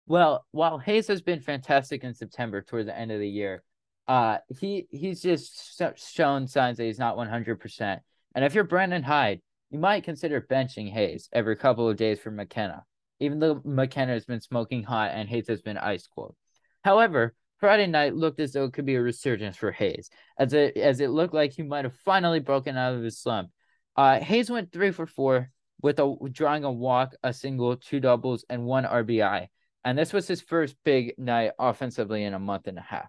Well, 0.06 0.44
while 0.50 0.78
Hays 0.78 1.06
has 1.08 1.22
been 1.22 1.40
fantastic 1.40 2.02
in 2.02 2.14
September 2.14 2.62
toward 2.62 2.86
the 2.86 2.98
end 2.98 3.12
of 3.12 3.20
the 3.20 3.28
year, 3.28 3.62
uh, 4.08 4.38
he 4.58 4.86
he's 4.90 5.22
just 5.22 5.80
shown 5.96 6.48
signs 6.48 6.78
that 6.78 6.84
he's 6.84 6.98
not 6.98 7.16
one 7.16 7.28
hundred 7.28 7.60
percent. 7.60 8.02
And 8.34 8.44
if 8.44 8.54
you're 8.54 8.64
Brandon 8.64 9.02
Hyde, 9.02 9.40
you 9.70 9.78
might 9.78 10.04
consider 10.04 10.40
benching 10.40 10.90
Hays 10.90 11.28
every 11.32 11.54
couple 11.56 11.88
of 11.88 11.96
days 11.96 12.18
for 12.18 12.30
McKenna, 12.32 12.84
even 13.20 13.38
though 13.38 13.60
McKenna 13.64 14.12
has 14.12 14.24
been 14.24 14.40
smoking 14.40 14.82
hot 14.82 15.12
and 15.12 15.28
Hays 15.28 15.46
has 15.48 15.62
been 15.62 15.78
ice 15.78 16.08
cold. 16.12 16.34
However, 16.82 17.34
Friday 17.58 17.86
night 17.86 18.16
looked 18.16 18.40
as 18.40 18.52
though 18.52 18.64
it 18.64 18.72
could 18.72 18.86
be 18.86 18.96
a 18.96 19.02
resurgence 19.02 19.56
for 19.56 19.70
Hays, 19.70 20.10
as 20.38 20.54
it 20.54 20.76
as 20.76 21.00
it 21.00 21.10
looked 21.10 21.34
like 21.34 21.52
he 21.52 21.62
might 21.62 21.84
have 21.84 21.94
finally 22.04 22.40
broken 22.40 22.76
out 22.76 22.94
of 22.94 23.02
his 23.02 23.18
slump. 23.18 23.50
Uh, 23.94 24.18
Hays 24.18 24.50
went 24.50 24.72
three 24.72 24.90
for 24.90 25.06
four, 25.06 25.50
with 25.82 25.98
a 25.98 26.16
drawing 26.30 26.64
a 26.64 26.72
walk, 26.72 27.14
a 27.22 27.32
single, 27.32 27.76
two 27.76 28.00
doubles, 28.00 28.44
and 28.48 28.64
one 28.64 28.84
RBI. 28.84 29.48
And 29.84 29.98
this 29.98 30.12
was 30.12 30.28
his 30.28 30.40
first 30.40 30.76
big 30.84 31.14
night 31.18 31.52
offensively 31.58 32.24
in 32.24 32.34
a 32.34 32.38
month 32.38 32.66
and 32.66 32.78
a 32.78 32.82
half. 32.82 33.08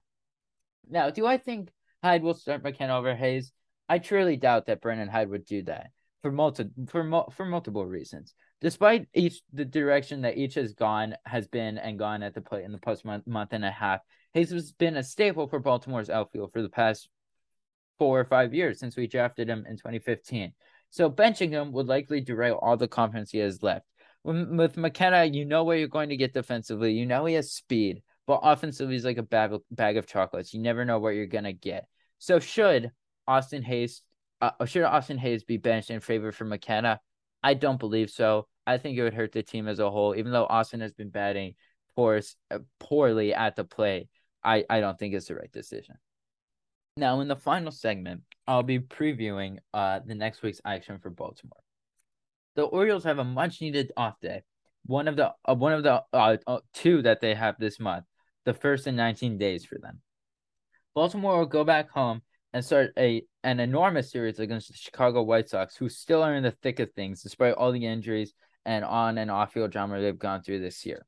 Now, 0.89 1.09
do 1.09 1.25
I 1.25 1.37
think 1.37 1.69
Hyde 2.03 2.23
will 2.23 2.33
start 2.33 2.63
McKenna 2.63 2.97
over 2.97 3.15
Hays? 3.15 3.51
I 3.89 3.99
truly 3.99 4.37
doubt 4.37 4.67
that 4.67 4.81
Brandon 4.81 5.09
Hyde 5.09 5.29
would 5.29 5.45
do 5.45 5.63
that 5.63 5.87
for 6.21 6.31
multi 6.31 6.65
for 6.87 7.25
for 7.31 7.45
multiple 7.45 7.85
reasons. 7.85 8.33
Despite 8.61 9.07
each 9.13 9.41
the 9.51 9.65
direction 9.65 10.21
that 10.21 10.37
each 10.37 10.53
has 10.53 10.73
gone 10.73 11.15
has 11.25 11.47
been 11.47 11.77
and 11.77 11.99
gone 11.99 12.23
at 12.23 12.33
the 12.33 12.41
plate 12.41 12.63
in 12.63 12.71
the 12.71 12.77
past 12.77 13.03
month 13.03 13.27
month 13.27 13.53
and 13.53 13.65
a 13.65 13.71
half, 13.71 13.99
Hays 14.33 14.51
has 14.51 14.71
been 14.71 14.97
a 14.97 15.03
staple 15.03 15.47
for 15.47 15.59
Baltimore's 15.59 16.09
outfield 16.09 16.53
for 16.53 16.61
the 16.61 16.69
past 16.69 17.09
four 17.99 18.19
or 18.19 18.25
five 18.25 18.53
years 18.53 18.79
since 18.79 18.95
we 18.95 19.07
drafted 19.07 19.49
him 19.49 19.65
in 19.67 19.77
2015. 19.77 20.53
So 20.91 21.09
benching 21.09 21.49
him 21.49 21.71
would 21.71 21.87
likely 21.87 22.21
derail 22.21 22.59
all 22.61 22.77
the 22.77 22.87
confidence 22.87 23.31
he 23.31 23.39
has 23.39 23.63
left. 23.63 23.85
With 24.23 24.77
McKenna, 24.77 25.25
you 25.25 25.45
know 25.45 25.63
where 25.63 25.77
you're 25.77 25.87
going 25.87 26.09
to 26.09 26.17
get 26.17 26.33
defensively. 26.33 26.93
You 26.93 27.07
know 27.07 27.25
he 27.25 27.33
has 27.33 27.51
speed, 27.51 28.03
but 28.27 28.41
offensively, 28.43 28.93
he's 28.93 29.05
like 29.05 29.17
a 29.17 29.23
bag 29.23 29.51
of, 29.51 29.61
bag 29.71 29.97
of 29.97 30.05
chocolates. 30.05 30.53
You 30.53 30.61
never 30.61 30.85
know 30.85 30.99
what 30.99 31.15
you're 31.15 31.25
gonna 31.25 31.53
get. 31.53 31.87
So 32.19 32.39
should 32.39 32.91
Austin 33.27 33.63
Hays 33.63 34.03
uh, 34.41 34.65
should 34.65 34.83
Austin 34.83 35.17
Hays 35.17 35.43
be 35.43 35.57
benched 35.57 35.91
in 35.91 35.99
favor 35.99 36.31
for 36.31 36.45
McKenna? 36.45 36.99
I 37.43 37.53
don't 37.53 37.79
believe 37.79 38.09
so. 38.09 38.47
I 38.65 38.77
think 38.77 38.97
it 38.97 39.03
would 39.03 39.13
hurt 39.13 39.31
the 39.31 39.43
team 39.43 39.67
as 39.67 39.79
a 39.79 39.89
whole. 39.89 40.15
Even 40.15 40.31
though 40.31 40.45
Austin 40.45 40.81
has 40.81 40.93
been 40.93 41.09
batting 41.09 41.55
poor, 41.95 42.21
poorly 42.79 43.33
at 43.33 43.55
the 43.55 43.63
plate, 43.63 44.07
I, 44.43 44.65
I 44.69 44.79
don't 44.79 44.97
think 44.97 45.13
it's 45.13 45.27
the 45.27 45.35
right 45.35 45.51
decision. 45.51 45.95
Now, 46.97 47.21
in 47.21 47.27
the 47.27 47.35
final 47.35 47.71
segment, 47.71 48.21
I'll 48.47 48.63
be 48.63 48.79
previewing 48.79 49.59
uh 49.73 49.99
the 50.05 50.15
next 50.15 50.41
week's 50.41 50.61
action 50.65 50.99
for 50.99 51.09
Baltimore. 51.09 51.63
The 52.55 52.63
Orioles 52.63 53.05
have 53.05 53.19
a 53.19 53.23
much 53.23 53.61
needed 53.61 53.91
off 53.95 54.19
day. 54.19 54.43
One 54.85 55.07
of 55.07 55.15
the 55.15 55.33
uh, 55.45 55.55
one 55.55 55.73
of 55.73 55.83
the 55.83 56.03
uh, 56.11 56.37
uh, 56.45 56.59
two 56.73 57.01
that 57.03 57.21
they 57.21 57.33
have 57.33 57.55
this 57.59 57.79
month, 57.79 58.05
the 58.45 58.53
first 58.53 58.87
in 58.87 58.95
19 58.95 59.37
days 59.37 59.65
for 59.65 59.77
them. 59.77 60.01
Baltimore 60.93 61.39
will 61.39 61.45
go 61.45 61.63
back 61.63 61.89
home 61.89 62.21
and 62.53 62.65
start 62.65 62.91
a 62.97 63.23
an 63.43 63.59
enormous 63.59 64.11
series 64.11 64.39
against 64.39 64.67
the 64.67 64.77
Chicago 64.77 65.23
White 65.23 65.49
Sox, 65.49 65.77
who 65.77 65.87
still 65.87 66.23
are 66.23 66.35
in 66.35 66.43
the 66.43 66.51
thick 66.51 66.79
of 66.79 66.91
things 66.91 67.23
despite 67.23 67.53
all 67.53 67.71
the 67.71 67.85
injuries 67.85 68.33
and 68.65 68.83
on 68.83 69.17
and 69.17 69.31
off 69.31 69.53
field 69.53 69.71
drama 69.71 70.01
they've 70.01 70.19
gone 70.19 70.41
through 70.41 70.59
this 70.59 70.85
year. 70.85 71.05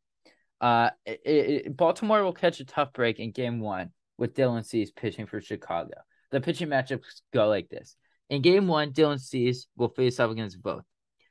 Uh, 0.62 0.91
it, 1.06 1.19
it, 1.26 1.78
Baltimore 1.78 2.24
will 2.24 2.34
catch 2.34 2.62
a 2.62 2.65
tough 2.65 2.93
break 2.93 3.19
in 3.19 3.32
Game 3.32 3.60
One 3.60 3.91
with 4.17 4.36
Dylan 4.36 4.65
Cease 4.65 4.91
pitching 4.91 5.26
for 5.26 5.41
Chicago. 5.41 5.95
The 6.32 6.41
pitching 6.41 6.69
matchups 6.69 7.21
go 7.32 7.47
like 7.47 7.69
this. 7.69 7.95
In 8.30 8.41
game 8.41 8.67
one, 8.67 8.91
Dylan 8.91 9.19
Cease 9.19 9.67
will 9.78 9.89
face 9.89 10.19
off 10.19 10.32
against 10.32 10.62
Voth. 10.62 10.84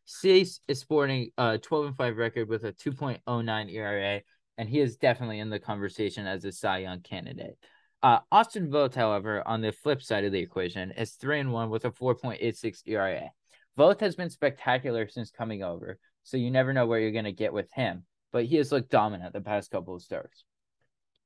Cease 0.04 0.60
is 0.68 0.80
sporting 0.80 1.30
a 1.38 1.58
12 1.58 1.86
and 1.86 1.96
5 1.96 2.16
record 2.16 2.48
with 2.48 2.64
a 2.64 2.72
2.09 2.72 3.72
ERA, 3.72 4.20
and 4.58 4.68
he 4.68 4.80
is 4.80 4.96
definitely 4.96 5.38
in 5.38 5.50
the 5.50 5.58
conversation 5.58 6.26
as 6.26 6.44
a 6.44 6.52
Cy 6.52 6.78
Young 6.78 7.00
candidate. 7.00 7.56
Uh, 8.02 8.18
Austin 8.32 8.68
Voth, 8.68 8.94
however, 8.94 9.46
on 9.46 9.60
the 9.60 9.72
flip 9.72 10.02
side 10.02 10.24
of 10.24 10.32
the 10.32 10.40
equation, 10.40 10.90
is 10.92 11.12
3 11.12 11.40
and 11.40 11.52
1 11.52 11.70
with 11.70 11.84
a 11.84 11.90
4.86 11.90 12.82
ERA. 12.86 13.30
Voth 13.78 14.00
has 14.00 14.16
been 14.16 14.30
spectacular 14.30 15.08
since 15.08 15.30
coming 15.30 15.62
over, 15.62 15.98
so 16.24 16.36
you 16.36 16.50
never 16.50 16.72
know 16.72 16.86
where 16.86 17.00
you're 17.00 17.12
going 17.12 17.24
to 17.24 17.32
get 17.32 17.52
with 17.52 17.70
him, 17.72 18.04
but 18.32 18.44
he 18.44 18.56
has 18.56 18.72
looked 18.72 18.90
dominant 18.90 19.32
the 19.32 19.40
past 19.40 19.70
couple 19.70 19.94
of 19.94 20.02
starts. 20.02 20.44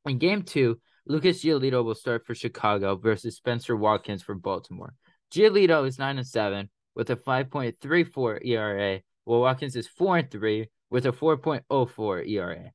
In 0.04 0.18
game 0.18 0.42
two, 0.42 0.78
Lucas 1.08 1.44
Giolito 1.44 1.84
will 1.84 1.94
start 1.94 2.26
for 2.26 2.34
Chicago 2.34 2.96
versus 2.96 3.36
Spenser 3.36 3.76
Watkins 3.76 4.22
for 4.22 4.34
Baltimore. 4.34 4.94
Giolito 5.32 5.86
is 5.86 5.98
9 6.00 6.18
and 6.18 6.26
7 6.26 6.68
with 6.96 7.10
a 7.10 7.16
5.34 7.16 8.44
ERA, 8.44 9.00
while 9.24 9.40
Watkins 9.40 9.76
is 9.76 9.86
4 9.86 10.18
and 10.18 10.30
3 10.30 10.68
with 10.90 11.06
a 11.06 11.12
4.04 11.12 12.28
ERA. 12.28 12.72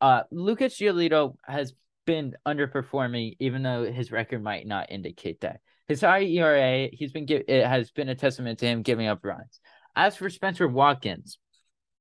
Uh, 0.00 0.22
Lucas 0.32 0.76
Giolito 0.76 1.34
has 1.44 1.72
been 2.04 2.34
underperforming, 2.46 3.36
even 3.38 3.62
though 3.62 3.84
his 3.84 4.10
record 4.10 4.42
might 4.42 4.66
not 4.66 4.90
indicate 4.90 5.40
that. 5.42 5.60
His 5.86 6.00
high 6.00 6.22
ERA, 6.22 6.88
he's 6.92 7.12
been 7.12 7.26
give, 7.26 7.42
it 7.46 7.64
has 7.64 7.92
been 7.92 8.08
a 8.08 8.14
testament 8.14 8.58
to 8.58 8.66
him 8.66 8.82
giving 8.82 9.06
up 9.06 9.24
runs. 9.24 9.60
As 9.94 10.16
for 10.16 10.28
Spenser 10.28 10.66
Watkins, 10.66 11.38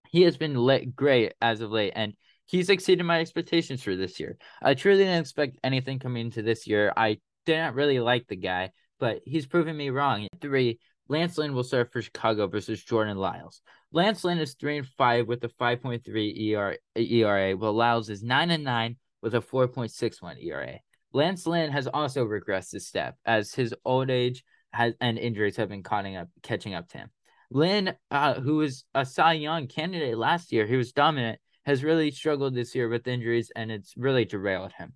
he 0.09 0.23
has 0.23 0.37
been 0.37 0.55
lit 0.55 0.95
great 0.95 1.33
as 1.39 1.61
of 1.61 1.71
late, 1.71 1.93
and 1.95 2.13
he's 2.47 2.69
exceeded 2.69 3.05
my 3.05 3.19
expectations 3.19 3.83
for 3.83 3.95
this 3.95 4.19
year. 4.19 4.37
I 4.61 4.73
truly 4.73 5.03
didn't 5.03 5.21
expect 5.21 5.59
anything 5.63 5.99
coming 5.99 6.25
into 6.25 6.41
this 6.41 6.65
year. 6.65 6.91
I 6.97 7.19
didn't 7.45 7.75
really 7.75 7.99
like 7.99 8.27
the 8.27 8.35
guy, 8.35 8.71
but 8.99 9.21
he's 9.25 9.45
proven 9.45 9.77
me 9.77 9.89
wrong. 9.89 10.27
Three, 10.41 10.79
Lance 11.07 11.37
Lynn 11.37 11.53
will 11.53 11.63
start 11.63 11.91
for 11.91 12.01
Chicago 12.01 12.47
versus 12.47 12.83
Jordan 12.83 13.17
Lyles. 13.17 13.61
Lance 13.91 14.23
Lynn 14.23 14.39
is 14.39 14.55
three 14.55 14.77
and 14.77 14.87
five 14.87 15.27
with 15.27 15.43
a 15.43 15.49
5.3 15.49 16.37
ERA, 16.41 16.77
ERA 16.95 17.55
while 17.55 17.73
Lyles 17.73 18.09
is 18.09 18.23
nine 18.23 18.51
and 18.51 18.63
nine 18.63 18.97
with 19.21 19.35
a 19.35 19.41
4.61 19.41 20.43
ERA. 20.43 20.79
Lance 21.13 21.47
Lynn 21.47 21.71
has 21.71 21.87
also 21.87 22.25
regressed 22.25 22.73
a 22.73 22.79
step 22.79 23.15
as 23.25 23.53
his 23.53 23.73
old 23.85 24.09
age 24.09 24.43
has 24.73 24.93
and 24.99 25.17
injuries 25.17 25.55
have 25.55 25.69
been 25.69 25.83
catching 25.83 26.17
up 26.17 26.27
catching 26.43 26.73
up 26.73 26.89
to 26.89 26.97
him. 26.97 27.09
Lynn, 27.49 27.95
uh, 28.11 28.35
who 28.41 28.57
was 28.57 28.83
a 28.93 29.05
Cy 29.05 29.33
Young 29.33 29.67
candidate 29.67 30.17
last 30.17 30.51
year, 30.51 30.67
he 30.67 30.75
was 30.75 30.91
dominant, 30.91 31.39
has 31.67 31.83
really 31.83 32.11
struggled 32.11 32.55
this 32.55 32.73
year 32.73 32.87
with 32.87 33.07
injuries, 33.07 33.51
and 33.53 33.69
it's 33.69 33.93
really 33.97 34.23
derailed 34.23 34.71
him. 34.71 34.93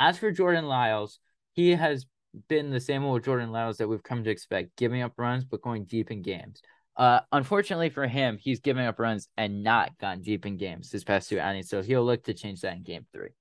As 0.00 0.16
for 0.16 0.32
Jordan 0.32 0.66
Lyles, 0.66 1.20
he 1.52 1.72
has 1.72 2.06
been 2.48 2.70
the 2.70 2.80
same 2.80 3.04
old 3.04 3.22
Jordan 3.22 3.52
Lyles 3.52 3.76
that 3.76 3.88
we've 3.88 4.02
come 4.02 4.24
to 4.24 4.30
expect, 4.30 4.76
giving 4.76 5.02
up 5.02 5.12
runs 5.18 5.44
but 5.44 5.60
going 5.60 5.84
deep 5.84 6.10
in 6.10 6.22
games. 6.22 6.62
Uh, 6.96 7.20
unfortunately 7.32 7.90
for 7.90 8.06
him, 8.06 8.38
he's 8.40 8.60
giving 8.60 8.86
up 8.86 8.98
runs 8.98 9.28
and 9.36 9.62
not 9.62 9.96
gone 9.98 10.22
deep 10.22 10.46
in 10.46 10.56
games 10.56 10.90
this 10.90 11.04
past 11.04 11.28
two 11.28 11.38
outings, 11.38 11.68
so 11.68 11.82
he'll 11.82 12.04
look 12.04 12.24
to 12.24 12.32
change 12.32 12.62
that 12.62 12.76
in 12.76 12.82
game 12.82 13.04
three. 13.12 13.34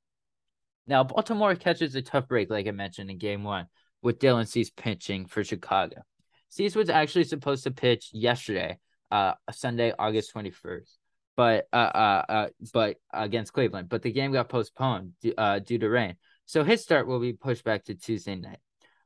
Now, 0.86 1.06
Baltimore 1.06 1.56
catches 1.56 1.96
a 1.96 2.02
tough 2.02 2.28
break, 2.28 2.50
like 2.50 2.68
I 2.68 2.72
mentioned 2.72 3.10
in 3.10 3.18
game 3.18 3.46
one, 3.46 3.68
with 4.02 4.20
Dylan 4.20 4.50
Cease 4.50 4.70
pitching 4.70 5.28
for 5.28 5.46
Chicago. 5.46 6.02
Cease 6.50 6.76
was 6.76 6.90
actually 6.90 7.24
supposed 7.24 7.64
to 7.64 7.72
pitch 7.72 8.10
yesterday, 8.12 8.80
uh, 9.12 9.34
Sunday, 9.52 9.94
August 9.98 10.34
21st, 10.36 10.90
but 11.36 11.68
uh, 11.74 11.76
uh, 11.76 12.26
uh, 12.30 12.48
but 12.74 12.98
against 13.14 13.54
Cleveland, 13.54 13.90
but 13.90 14.02
the 14.02 14.12
game 14.12 14.32
got 14.32 14.50
postponed 14.50 15.14
uh, 15.38 15.60
due 15.60 15.80
to 15.80 15.90
rain. 15.90 16.16
So 16.46 16.64
his 16.64 16.82
start 16.82 17.08
will 17.08 17.20
be 17.20 17.34
pushed 17.34 17.64
back 17.64 17.86
to 17.86 17.96
Tuesday 17.96 18.36
night. 18.36 18.60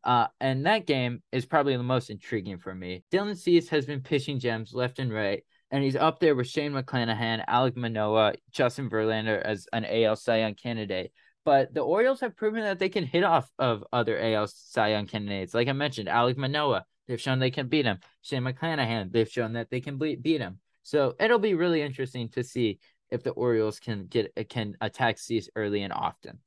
Uh, 0.04 0.28
and 0.39 0.65
that 0.65 0.88
game 0.88 1.22
is 1.32 1.46
probably 1.46 1.76
the 1.76 1.84
most 1.84 2.10
intriguing 2.10 2.58
for 2.58 2.74
me. 2.74 3.04
Dylan 3.12 3.38
Cease 3.38 3.70
has 3.70 3.86
been 3.86 4.02
pitching 4.02 4.39
gems 4.39 4.74
left 4.74 5.00
and 5.00 5.12
right, 5.12 5.44
and 5.72 5.84
he's 5.84 5.96
up 5.96 6.20
there 6.20 6.36
with 6.36 6.48
Shane 6.48 6.72
McClanahan, 6.72 7.44
Alec 7.48 7.76
Manoah, 7.76 8.34
Justin 8.52 8.89
Verlander 8.89 9.42
as 9.42 9.68
an 9.74 9.86
AL 9.86 10.15
Cy 10.15 10.39
Young 10.39 10.56
candidate. 10.56 11.12
But 11.46 11.74
the 11.74 11.82
Orioles 11.82 12.20
have 12.22 12.36
proven 12.36 12.63
that 12.63 12.80
they 12.80 12.89
can 12.89 13.06
hit 13.06 13.24
off 13.24 13.50
of 13.58 13.84
other 13.92 14.20
AL 14.20 14.48
Cy 14.48 14.89
Young 14.89 15.08
candidates. 15.08 15.54
Like 15.54 15.68
I 15.68 15.74
mentioned, 15.74 16.10
Alec 16.10 16.38
Manoah, 16.38 16.86
they've 17.08 17.20
shown 17.20 17.39
they 17.39 17.52
can 17.52 17.68
beat 17.68 17.86
him. 17.86 18.00
Shane 18.22 18.44
McClanahan, 18.44 19.12
they've 19.12 19.30
shown 19.30 19.54
that 19.54 19.70
they 19.70 19.82
can 19.82 19.98
beat 19.98 20.42
him. 20.42 20.60
So 20.84 21.15
it'll 21.20 21.39
be 21.39 21.54
really 21.54 21.82
interesting 21.82 22.30
to 22.30 22.44
see 22.44 22.80
if 23.10 23.24
the 23.24 23.32
Orioles 23.32 23.80
can 23.80 24.06
get 24.08 24.32
can 24.50 24.76
attack 24.82 25.18
Cease 25.18 25.50
early 25.56 25.84
and 25.84 25.94
often. 25.94 26.39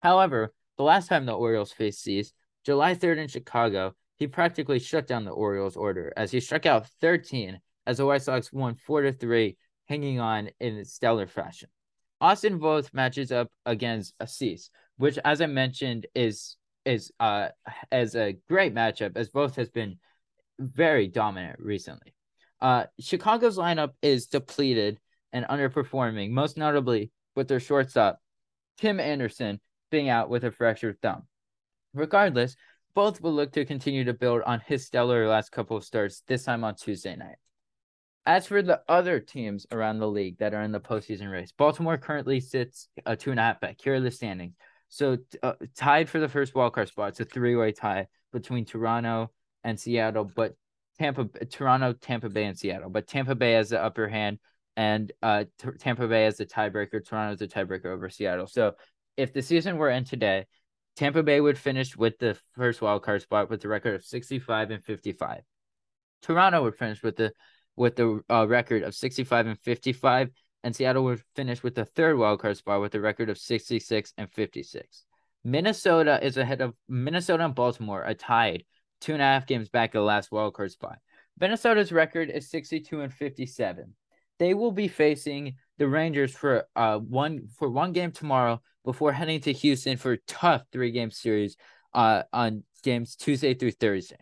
However, 0.00 0.52
the 0.76 0.82
last 0.82 1.08
time 1.08 1.26
the 1.26 1.32
Orioles 1.32 1.72
faced 1.72 2.02
Cease, 2.02 2.32
July 2.64 2.94
3rd 2.94 3.18
in 3.18 3.28
Chicago, 3.28 3.94
he 4.16 4.26
practically 4.26 4.78
shut 4.78 5.06
down 5.06 5.24
the 5.24 5.30
Orioles' 5.30 5.76
order 5.76 6.12
as 6.16 6.30
he 6.30 6.40
struck 6.40 6.66
out 6.66 6.88
13 7.00 7.60
as 7.86 7.98
the 7.98 8.06
White 8.06 8.22
Sox 8.22 8.52
won 8.52 8.74
4 8.74 9.02
to 9.02 9.12
3, 9.12 9.56
hanging 9.86 10.20
on 10.20 10.50
in 10.60 10.84
stellar 10.84 11.26
fashion. 11.26 11.68
Austin 12.20 12.58
Voth 12.58 12.92
matches 12.94 13.32
up 13.32 13.48
against 13.66 14.14
Cease, 14.26 14.70
which, 14.96 15.18
as 15.24 15.40
I 15.40 15.46
mentioned, 15.46 16.06
is 16.14 16.56
is 16.84 17.10
uh 17.18 17.48
as 17.90 18.14
a 18.14 18.36
great 18.46 18.74
matchup 18.74 19.16
as 19.16 19.30
both 19.30 19.56
has 19.56 19.70
been 19.70 19.98
very 20.58 21.08
dominant 21.08 21.58
recently. 21.58 22.14
Uh, 22.64 22.86
Chicago's 22.98 23.58
lineup 23.58 23.90
is 24.00 24.26
depleted 24.26 24.98
and 25.34 25.44
underperforming, 25.44 26.30
most 26.30 26.56
notably 26.56 27.10
with 27.36 27.46
their 27.46 27.60
shortstop 27.60 28.18
Tim 28.78 28.98
Anderson 28.98 29.60
being 29.90 30.08
out 30.08 30.30
with 30.30 30.44
a 30.44 30.50
fractured 30.50 30.96
thumb. 31.02 31.24
Regardless, 31.92 32.56
Voth 32.96 33.20
will 33.20 33.34
look 33.34 33.52
to 33.52 33.66
continue 33.66 34.04
to 34.04 34.14
build 34.14 34.40
on 34.46 34.62
his 34.66 34.86
stellar 34.86 35.28
last 35.28 35.52
couple 35.52 35.76
of 35.76 35.84
starts, 35.84 36.22
this 36.26 36.44
time 36.44 36.64
on 36.64 36.74
Tuesday 36.74 37.14
night. 37.14 37.36
As 38.24 38.46
for 38.46 38.62
the 38.62 38.80
other 38.88 39.20
teams 39.20 39.66
around 39.70 39.98
the 39.98 40.08
league 40.08 40.38
that 40.38 40.54
are 40.54 40.62
in 40.62 40.72
the 40.72 40.80
postseason 40.80 41.30
race, 41.30 41.52
Baltimore 41.52 41.98
currently 41.98 42.40
sits 42.40 42.88
a 43.04 43.14
two 43.14 43.30
and 43.30 43.38
a 43.38 43.42
half 43.42 43.60
back. 43.60 43.76
Here 43.78 43.96
are 43.96 44.00
the 44.00 44.10
standings. 44.10 44.54
So 44.88 45.18
uh, 45.42 45.52
tied 45.76 46.08
for 46.08 46.18
the 46.18 46.30
first 46.30 46.54
wildcard 46.54 46.88
spot. 46.88 47.10
It's 47.10 47.20
a 47.20 47.26
three-way 47.26 47.72
tie 47.72 48.06
between 48.32 48.64
Toronto 48.64 49.32
and 49.64 49.78
Seattle, 49.78 50.24
but 50.34 50.54
Tampa, 50.98 51.24
Toronto, 51.46 51.92
Tampa 51.92 52.28
Bay, 52.28 52.44
and 52.44 52.58
Seattle. 52.58 52.90
But 52.90 53.06
Tampa 53.06 53.34
Bay 53.34 53.52
has 53.52 53.70
the 53.70 53.82
upper 53.82 54.08
hand, 54.08 54.38
and 54.76 55.12
uh, 55.22 55.44
T- 55.58 55.70
Tampa 55.78 56.06
Bay 56.06 56.24
has 56.24 56.36
the 56.36 56.46
tiebreaker. 56.46 57.04
Toronto's 57.04 57.38
the 57.38 57.48
tiebreaker 57.48 57.86
over 57.86 58.08
Seattle. 58.08 58.46
So 58.46 58.74
if 59.16 59.32
the 59.32 59.42
season 59.42 59.76
were 59.76 59.90
in 59.90 60.04
today, 60.04 60.46
Tampa 60.96 61.22
Bay 61.22 61.40
would 61.40 61.58
finish 61.58 61.96
with 61.96 62.18
the 62.18 62.38
first 62.54 62.80
wild 62.80 63.02
card 63.02 63.22
spot 63.22 63.50
with 63.50 63.64
a 63.64 63.68
record 63.68 63.94
of 63.94 64.04
65 64.04 64.70
and 64.70 64.84
55. 64.84 65.40
Toronto 66.22 66.62
would 66.62 66.76
finish 66.76 67.02
with 67.02 67.16
the 67.16 67.32
with 67.76 67.96
the 67.96 68.22
uh, 68.30 68.46
record 68.46 68.84
of 68.84 68.94
65 68.94 69.48
and 69.48 69.58
55, 69.58 70.30
and 70.62 70.76
Seattle 70.76 71.04
would 71.04 71.22
finish 71.34 71.62
with 71.62 71.74
the 71.74 71.84
third 71.84 72.16
wild 72.16 72.40
card 72.40 72.56
spot 72.56 72.80
with 72.80 72.94
a 72.94 73.00
record 73.00 73.28
of 73.28 73.38
66 73.38 74.12
and 74.16 74.30
56. 74.30 75.04
Minnesota 75.42 76.24
is 76.24 76.36
ahead 76.36 76.60
of 76.60 76.74
Minnesota 76.88 77.44
and 77.44 77.54
Baltimore 77.54 78.04
are 78.04 78.14
tied 78.14 78.64
two 79.04 79.12
and 79.12 79.20
a 79.20 79.24
half 79.26 79.46
games 79.46 79.68
back 79.68 79.90
of 79.90 80.00
the 80.00 80.04
last 80.04 80.32
wild 80.32 80.54
card 80.54 80.72
spot. 80.72 80.98
Minnesota's 81.38 81.92
record 81.92 82.30
is 82.30 82.48
62 82.48 83.02
and 83.02 83.12
57. 83.12 83.92
They 84.38 84.54
will 84.54 84.72
be 84.72 84.88
facing 84.88 85.56
the 85.76 85.86
Rangers 85.86 86.34
for 86.34 86.64
uh 86.74 86.98
one 86.98 87.48
for 87.58 87.68
one 87.68 87.92
game 87.92 88.12
tomorrow 88.12 88.62
before 88.84 89.12
heading 89.12 89.40
to 89.42 89.52
Houston 89.52 89.98
for 89.98 90.12
a 90.12 90.18
tough 90.26 90.62
three 90.72 90.90
game 90.90 91.10
series 91.10 91.56
uh 91.92 92.22
on 92.32 92.62
games 92.82 93.14
Tuesday 93.14 93.52
through 93.52 93.72
Thursday. 93.72 94.16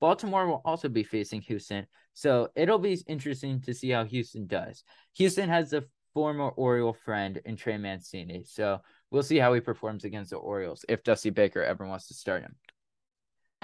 Baltimore 0.00 0.48
will 0.48 0.62
also 0.64 0.88
be 0.88 1.04
facing 1.04 1.40
Houston, 1.42 1.86
so 2.12 2.48
it'll 2.56 2.78
be 2.78 3.00
interesting 3.06 3.60
to 3.62 3.72
see 3.72 3.90
how 3.90 4.04
Houston 4.04 4.46
does. 4.46 4.82
Houston 5.16 5.48
has 5.48 5.72
a 5.72 5.84
former 6.12 6.48
Oriole 6.48 6.92
friend 6.92 7.40
in 7.44 7.56
Trey 7.56 7.78
Mancini, 7.78 8.44
so 8.44 8.80
we'll 9.10 9.22
see 9.22 9.38
how 9.38 9.54
he 9.54 9.60
performs 9.60 10.04
against 10.04 10.30
the 10.30 10.36
Orioles 10.36 10.84
if 10.88 11.04
Dusty 11.04 11.30
Baker 11.30 11.62
ever 11.62 11.86
wants 11.86 12.08
to 12.08 12.14
start 12.14 12.42
him. 12.42 12.56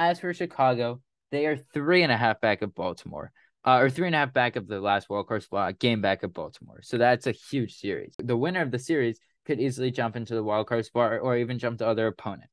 As 0.01 0.19
for 0.19 0.33
Chicago, 0.33 1.03
they 1.31 1.45
are 1.45 1.59
three 1.59 2.03
and 2.03 2.11
a 2.11 2.17
half 2.17 2.41
back 2.41 2.63
of 2.63 2.75
Baltimore 2.75 3.33
uh, 3.67 3.81
or 3.81 3.91
three 3.91 4.07
and 4.07 4.15
a 4.17 4.19
half 4.19 4.33
back 4.33 4.57
of 4.57 4.67
the 4.67 4.81
last 4.81 5.11
wild 5.11 5.29
card 5.29 5.43
spot, 5.43 5.79
game 5.79 6.01
back 6.01 6.23
of 6.23 6.33
Baltimore. 6.33 6.81
So 6.81 6.97
that's 6.97 7.27
a 7.27 7.33
huge 7.33 7.75
series. 7.75 8.15
The 8.19 8.35
winner 8.35 8.63
of 8.63 8.71
the 8.71 8.79
series 8.79 9.21
could 9.45 9.61
easily 9.61 9.91
jump 9.91 10.17
into 10.17 10.35
the 10.35 10.43
wild 10.43 10.69
card 10.69 10.87
spot 10.87 11.19
or, 11.21 11.37
even 11.37 11.59
jump 11.59 11.81
to 11.81 11.87
other 11.87 12.07
opponent. 12.07 12.49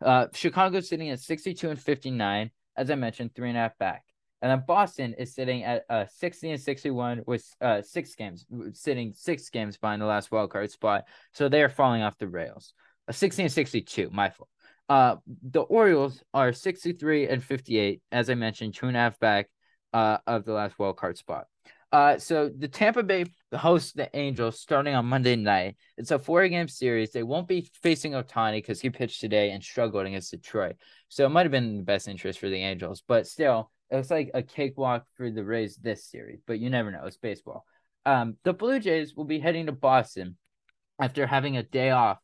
Uh, 0.00 0.28
sitting 0.32 1.10
at 1.10 1.18
62 1.18 1.70
and 1.70 1.80
59, 1.80 2.52
as 2.76 2.88
I 2.88 2.94
mentioned, 2.94 3.34
three 3.34 3.48
and 3.48 3.58
a 3.58 3.62
half 3.62 3.76
back. 3.78 4.04
And 4.40 4.52
then 4.52 4.62
Boston 4.64 5.16
is 5.18 5.34
sitting 5.34 5.64
at 5.64 5.82
uh, 5.90 6.04
60 6.06 6.52
and 6.52 6.60
61 6.60 7.22
with 7.26 7.44
uh, 7.60 7.82
six 7.82 8.14
games, 8.14 8.46
sitting 8.74 9.12
six 9.12 9.50
games 9.50 9.76
behind 9.76 10.00
the 10.00 10.06
last 10.06 10.30
wild 10.30 10.52
card 10.52 10.70
spot. 10.70 11.08
So 11.32 11.48
they 11.48 11.64
are 11.64 11.68
falling 11.68 12.02
off 12.02 12.16
the 12.18 12.28
rails. 12.28 12.74
Uh, 13.08 13.12
60 13.12 13.42
and 13.42 13.52
62, 13.52 14.08
my 14.12 14.30
fault. 14.30 14.48
Uh, 14.88 15.16
the 15.42 15.60
Orioles 15.60 16.22
are 16.34 16.52
63 16.52 17.28
and 17.28 17.42
58, 17.42 18.02
as 18.10 18.28
I 18.28 18.34
mentioned, 18.34 18.74
two 18.74 18.86
and 18.86 18.96
a 18.96 19.00
half 19.00 19.18
back 19.18 19.48
uh, 19.92 20.18
of 20.26 20.44
the 20.44 20.52
last 20.52 20.78
wild 20.78 20.96
card 20.96 21.16
spot. 21.16 21.46
Uh, 21.92 22.16
so 22.16 22.48
the 22.48 22.68
Tampa 22.68 23.02
Bay 23.02 23.26
hosts 23.52 23.92
the 23.92 24.08
Angels 24.16 24.58
starting 24.58 24.94
on 24.94 25.04
Monday 25.04 25.36
night. 25.36 25.76
It's 25.98 26.10
a 26.10 26.18
four 26.18 26.46
game 26.48 26.68
series. 26.68 27.12
They 27.12 27.22
won't 27.22 27.46
be 27.48 27.70
facing 27.82 28.12
Ohtani 28.12 28.58
because 28.58 28.80
he 28.80 28.88
pitched 28.88 29.20
today 29.20 29.50
and 29.50 29.62
struggled 29.62 30.06
against 30.06 30.30
Detroit. 30.30 30.76
So 31.08 31.26
it 31.26 31.28
might 31.28 31.42
have 31.42 31.52
been 31.52 31.76
the 31.76 31.82
best 31.82 32.08
interest 32.08 32.38
for 32.38 32.48
the 32.48 32.62
Angels, 32.62 33.02
but 33.06 33.26
still, 33.26 33.70
It 33.90 33.96
looks 33.96 34.10
like 34.10 34.30
a 34.32 34.42
cakewalk 34.42 35.04
for 35.16 35.30
the 35.30 35.44
Rays 35.44 35.76
this 35.76 36.06
series, 36.06 36.40
but 36.46 36.58
you 36.58 36.70
never 36.70 36.90
know. 36.90 37.04
It's 37.04 37.18
baseball. 37.18 37.66
Um, 38.06 38.38
the 38.42 38.54
Blue 38.54 38.80
Jays 38.80 39.14
will 39.14 39.26
be 39.26 39.38
heading 39.38 39.66
to 39.66 39.72
Boston 39.72 40.38
after 40.98 41.26
having 41.26 41.58
a 41.58 41.62
day 41.62 41.90
off 41.90 42.18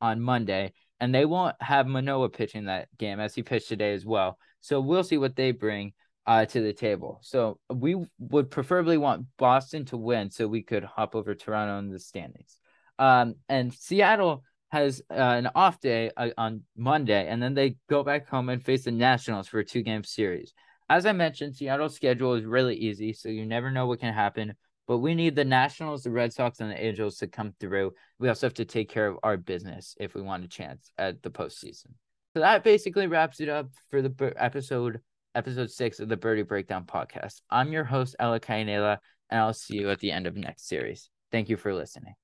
on 0.00 0.20
Monday, 0.20 0.74
and 1.00 1.14
they 1.14 1.24
won't 1.24 1.56
have 1.60 1.86
Manoah 1.86 2.28
pitching 2.28 2.66
that 2.66 2.88
game 2.98 3.20
as 3.20 3.34
he 3.34 3.42
pitched 3.42 3.68
today 3.68 3.92
as 3.92 4.04
well. 4.04 4.38
So 4.60 4.80
we'll 4.80 5.04
see 5.04 5.18
what 5.18 5.36
they 5.36 5.52
bring 5.52 5.92
uh, 6.26 6.44
to 6.46 6.60
the 6.60 6.72
table. 6.72 7.20
So 7.22 7.58
we 7.72 7.96
would 8.18 8.50
preferably 8.50 8.98
want 8.98 9.26
Boston 9.38 9.84
to 9.86 9.96
win 9.96 10.30
so 10.30 10.48
we 10.48 10.62
could 10.62 10.84
hop 10.84 11.14
over 11.14 11.34
Toronto 11.34 11.78
in 11.78 11.90
the 11.90 11.98
standings. 11.98 12.56
Um, 12.98 13.36
and 13.48 13.72
Seattle 13.72 14.42
has 14.70 15.02
uh, 15.10 15.14
an 15.14 15.50
off 15.54 15.80
day 15.80 16.10
uh, 16.16 16.30
on 16.36 16.62
Monday, 16.76 17.28
and 17.28 17.42
then 17.42 17.54
they 17.54 17.76
go 17.88 18.02
back 18.02 18.28
home 18.28 18.48
and 18.48 18.64
face 18.64 18.84
the 18.84 18.90
Nationals 18.90 19.46
for 19.46 19.60
a 19.60 19.64
two 19.64 19.82
game 19.82 20.02
series. 20.02 20.52
As 20.88 21.06
I 21.06 21.12
mentioned, 21.12 21.54
Seattle's 21.54 21.94
schedule 21.94 22.34
is 22.34 22.44
really 22.44 22.76
easy, 22.76 23.12
so 23.12 23.28
you 23.28 23.44
never 23.44 23.70
know 23.70 23.86
what 23.86 24.00
can 24.00 24.14
happen. 24.14 24.54
But 24.86 24.98
we 24.98 25.14
need 25.14 25.34
the 25.34 25.44
Nationals, 25.44 26.02
the 26.02 26.10
Red 26.10 26.32
Sox, 26.32 26.60
and 26.60 26.70
the 26.70 26.82
Angels 26.82 27.16
to 27.18 27.26
come 27.26 27.54
through. 27.58 27.92
We 28.18 28.28
also 28.28 28.46
have 28.46 28.54
to 28.54 28.64
take 28.64 28.88
care 28.88 29.06
of 29.06 29.18
our 29.22 29.36
business 29.36 29.96
if 29.98 30.14
we 30.14 30.22
want 30.22 30.44
a 30.44 30.48
chance 30.48 30.90
at 30.96 31.22
the 31.22 31.30
postseason. 31.30 31.88
So 32.34 32.40
that 32.40 32.64
basically 32.64 33.06
wraps 33.06 33.40
it 33.40 33.48
up 33.48 33.70
for 33.90 34.02
the 34.02 34.32
episode 34.36 35.00
episode 35.34 35.70
six 35.70 36.00
of 36.00 36.08
the 36.08 36.16
Birdie 36.16 36.42
Breakdown 36.42 36.84
podcast. 36.84 37.42
I'm 37.50 37.72
your 37.72 37.84
host, 37.84 38.16
Elakai 38.18 38.64
Anela, 38.64 38.98
and 39.28 39.40
I'll 39.40 39.52
see 39.52 39.76
you 39.76 39.90
at 39.90 40.00
the 40.00 40.10
end 40.12 40.26
of 40.26 40.34
next 40.34 40.66
series. 40.66 41.10
Thank 41.30 41.50
you 41.50 41.56
for 41.56 41.74
listening. 41.74 42.14